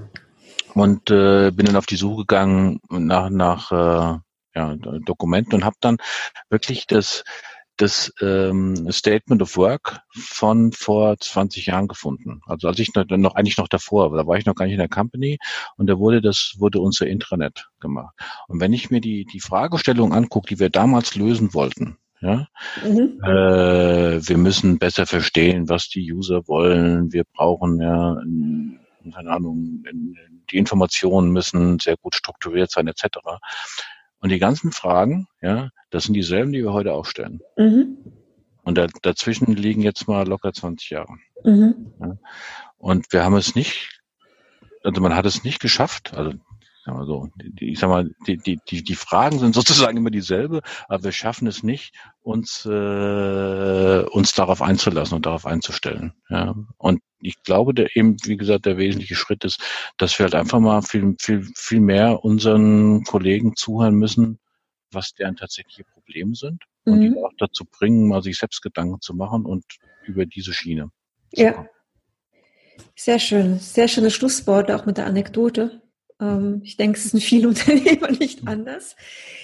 und 0.72 1.10
äh, 1.10 1.50
bin 1.50 1.66
dann 1.66 1.76
auf 1.76 1.84
die 1.84 1.96
Suche 1.96 2.22
gegangen 2.22 2.80
nach, 2.88 3.28
nach 3.28 3.70
äh, 3.70 4.18
ja, 4.56 4.74
Dokumenten 4.74 5.54
und 5.54 5.64
habe 5.64 5.76
dann 5.80 5.98
wirklich 6.48 6.86
das 6.86 7.24
das 7.78 8.10
ähm, 8.22 8.90
Statement 8.90 9.42
of 9.42 9.58
Work 9.58 10.00
von 10.14 10.72
vor 10.72 11.18
20 11.18 11.66
Jahren 11.66 11.88
gefunden. 11.88 12.40
Also 12.46 12.68
als 12.68 12.78
ich 12.78 12.94
noch, 12.94 13.04
noch 13.06 13.34
eigentlich 13.34 13.58
noch 13.58 13.68
davor, 13.68 14.16
da 14.16 14.26
war 14.26 14.38
ich 14.38 14.46
noch 14.46 14.54
gar 14.54 14.64
nicht 14.64 14.72
in 14.72 14.78
der 14.78 14.88
Company 14.88 15.36
und 15.76 15.86
da 15.86 15.98
wurde 15.98 16.22
das 16.22 16.54
wurde 16.56 16.80
unser 16.80 17.06
Intranet 17.06 17.68
gemacht. 17.78 18.14
Und 18.48 18.60
wenn 18.60 18.72
ich 18.72 18.90
mir 18.90 19.02
die 19.02 19.26
die 19.26 19.40
Fragestellung 19.40 20.14
angucke, 20.14 20.48
die 20.48 20.58
wir 20.58 20.70
damals 20.70 21.16
lösen 21.16 21.52
wollten, 21.52 21.98
ja, 22.22 22.48
mhm. 22.82 23.20
äh, 23.22 24.26
wir 24.26 24.38
müssen 24.38 24.78
besser 24.78 25.04
verstehen, 25.04 25.68
was 25.68 25.90
die 25.90 26.10
User 26.10 26.48
wollen. 26.48 27.12
Wir 27.12 27.24
brauchen 27.24 27.78
ja 27.78 28.16
keine 29.12 29.30
Ahnung, 29.30 29.84
die 30.50 30.56
Informationen 30.56 31.30
müssen 31.30 31.78
sehr 31.78 31.96
gut 31.96 32.14
strukturiert 32.14 32.70
sein, 32.70 32.88
etc. 32.88 33.18
Und 34.26 34.30
die 34.30 34.40
ganzen 34.40 34.72
Fragen, 34.72 35.28
ja, 35.40 35.70
das 35.90 36.02
sind 36.02 36.14
dieselben, 36.14 36.50
die 36.50 36.64
wir 36.64 36.72
heute 36.72 36.94
auch 36.94 37.06
stellen. 37.06 37.42
Mhm. 37.56 37.96
Und 38.64 38.76
da, 38.76 38.88
dazwischen 39.02 39.54
liegen 39.54 39.82
jetzt 39.82 40.08
mal 40.08 40.26
locker 40.26 40.52
20 40.52 40.90
Jahre. 40.90 41.14
Mhm. 41.44 41.92
Ja. 42.00 42.18
Und 42.76 43.12
wir 43.12 43.22
haben 43.22 43.36
es 43.36 43.54
nicht, 43.54 44.00
also 44.82 45.00
man 45.00 45.14
hat 45.14 45.26
es 45.26 45.44
nicht 45.44 45.60
geschafft, 45.60 46.12
also 46.14 46.32
sag 46.84 46.96
mal 46.96 47.06
so, 47.06 47.28
die, 47.36 47.70
ich 47.70 47.78
sag 47.78 47.88
mal, 47.88 48.10
die, 48.26 48.36
die, 48.36 48.58
die, 48.68 48.82
die 48.82 48.94
Fragen 48.96 49.38
sind 49.38 49.54
sozusagen 49.54 49.96
immer 49.96 50.10
dieselbe, 50.10 50.62
aber 50.88 51.04
wir 51.04 51.12
schaffen 51.12 51.46
es 51.46 51.62
nicht, 51.62 51.94
uns, 52.22 52.66
äh, 52.66 54.02
uns 54.10 54.34
darauf 54.34 54.60
einzulassen 54.60 55.14
und 55.14 55.26
darauf 55.26 55.46
einzustellen. 55.46 56.14
Ja. 56.30 56.52
Und 56.78 57.00
ich 57.20 57.42
glaube, 57.42 57.74
der 57.74 57.96
eben, 57.96 58.16
wie 58.24 58.36
gesagt, 58.36 58.66
der 58.66 58.76
wesentliche 58.76 59.14
Schritt 59.14 59.44
ist, 59.44 59.60
dass 59.96 60.18
wir 60.18 60.24
halt 60.24 60.34
einfach 60.34 60.60
mal 60.60 60.82
viel, 60.82 61.14
viel, 61.20 61.46
viel 61.56 61.80
mehr 61.80 62.24
unseren 62.24 63.04
Kollegen 63.04 63.56
zuhören 63.56 63.94
müssen, 63.94 64.38
was 64.92 65.14
deren 65.14 65.36
tatsächliche 65.36 65.84
Probleme 65.84 66.34
sind 66.34 66.64
mhm. 66.84 66.92
und 66.92 67.00
die 67.00 67.10
mhm. 67.10 67.18
auch 67.18 67.32
dazu 67.38 67.64
bringen, 67.64 68.08
mal 68.08 68.22
sich 68.22 68.38
selbst 68.38 68.62
Gedanken 68.62 69.00
zu 69.00 69.14
machen 69.14 69.44
und 69.44 69.64
über 70.04 70.26
diese 70.26 70.52
Schiene. 70.52 70.90
Ja. 71.32 71.52
Kommen. 71.52 71.68
Sehr 72.94 73.18
schön. 73.18 73.58
Sehr 73.58 73.88
schöne 73.88 74.10
Schlussworte, 74.10 74.76
auch 74.76 74.86
mit 74.86 74.98
der 74.98 75.06
Anekdote. 75.06 75.82
Ähm, 76.20 76.60
ich 76.64 76.76
denke, 76.76 76.98
es 76.98 77.10
sind 77.10 77.22
viele 77.22 77.48
Unternehmer 77.48 78.10
nicht 78.10 78.46
anders. 78.46 78.96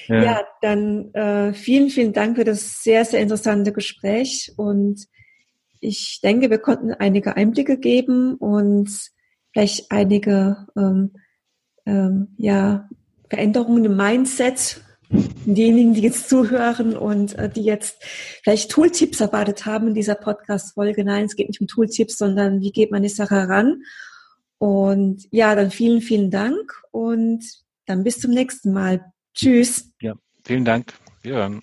Ja, 0.09 0.23
ja 0.23 0.45
dann 0.61 1.13
äh, 1.15 1.53
vielen, 1.53 1.91
vielen 1.91 2.13
Dank 2.13 2.37
für 2.37 2.45
das 2.45 2.83
sehr, 2.83 3.05
sehr 3.05 3.21
interessante 3.21 3.73
Gespräch 3.73 4.53
und 4.57 5.07
ich 5.83 6.21
denke, 6.23 6.49
wir 6.49 6.59
konnten 6.59 6.93
einige 6.93 7.37
Einblicke 7.37 7.77
geben 7.77 8.37
und 8.37 8.89
vielleicht 9.53 9.91
einige 9.91 10.69
ähm, 10.77 11.13
ähm, 11.85 12.29
ja, 12.39 12.89
Veränderungen 13.29 13.85
im 13.85 13.97
Mindset 13.97 14.81
diejenigen, 15.11 15.93
die 15.93 16.03
jetzt 16.03 16.29
zuhören 16.29 16.97
und 16.97 17.37
äh, 17.37 17.51
die 17.51 17.65
jetzt 17.65 17.97
vielleicht 18.43 18.71
Tooltips 18.71 19.21
erwartet 19.21 19.67
haben 19.67 19.89
in 19.89 19.95
dieser 19.95 20.15
Podcast-Folge. 20.15 21.05
Nein, 21.05 21.25
es 21.25 21.35
geht 21.35 21.49
nicht 21.49 21.61
um 21.61 21.67
Tooltips, 21.67 22.17
sondern 22.17 22.61
wie 22.61 22.71
geht 22.71 22.93
man 22.93 23.03
die 23.03 23.09
Sache 23.09 23.35
heran? 23.35 23.83
Und 24.59 25.27
ja, 25.33 25.55
dann 25.57 25.73
vielen, 25.73 26.01
vielen 26.01 26.31
Dank 26.31 26.81
und 26.93 27.45
dann 27.87 28.05
bis 28.05 28.21
zum 28.21 28.31
nächsten 28.31 28.73
Mal. 28.73 29.05
Tschüss. 29.35 29.91
Ja, 30.01 30.15
vielen 30.45 30.65
Dank. 30.65 30.95
Wir 31.23 31.35
hören. 31.35 31.63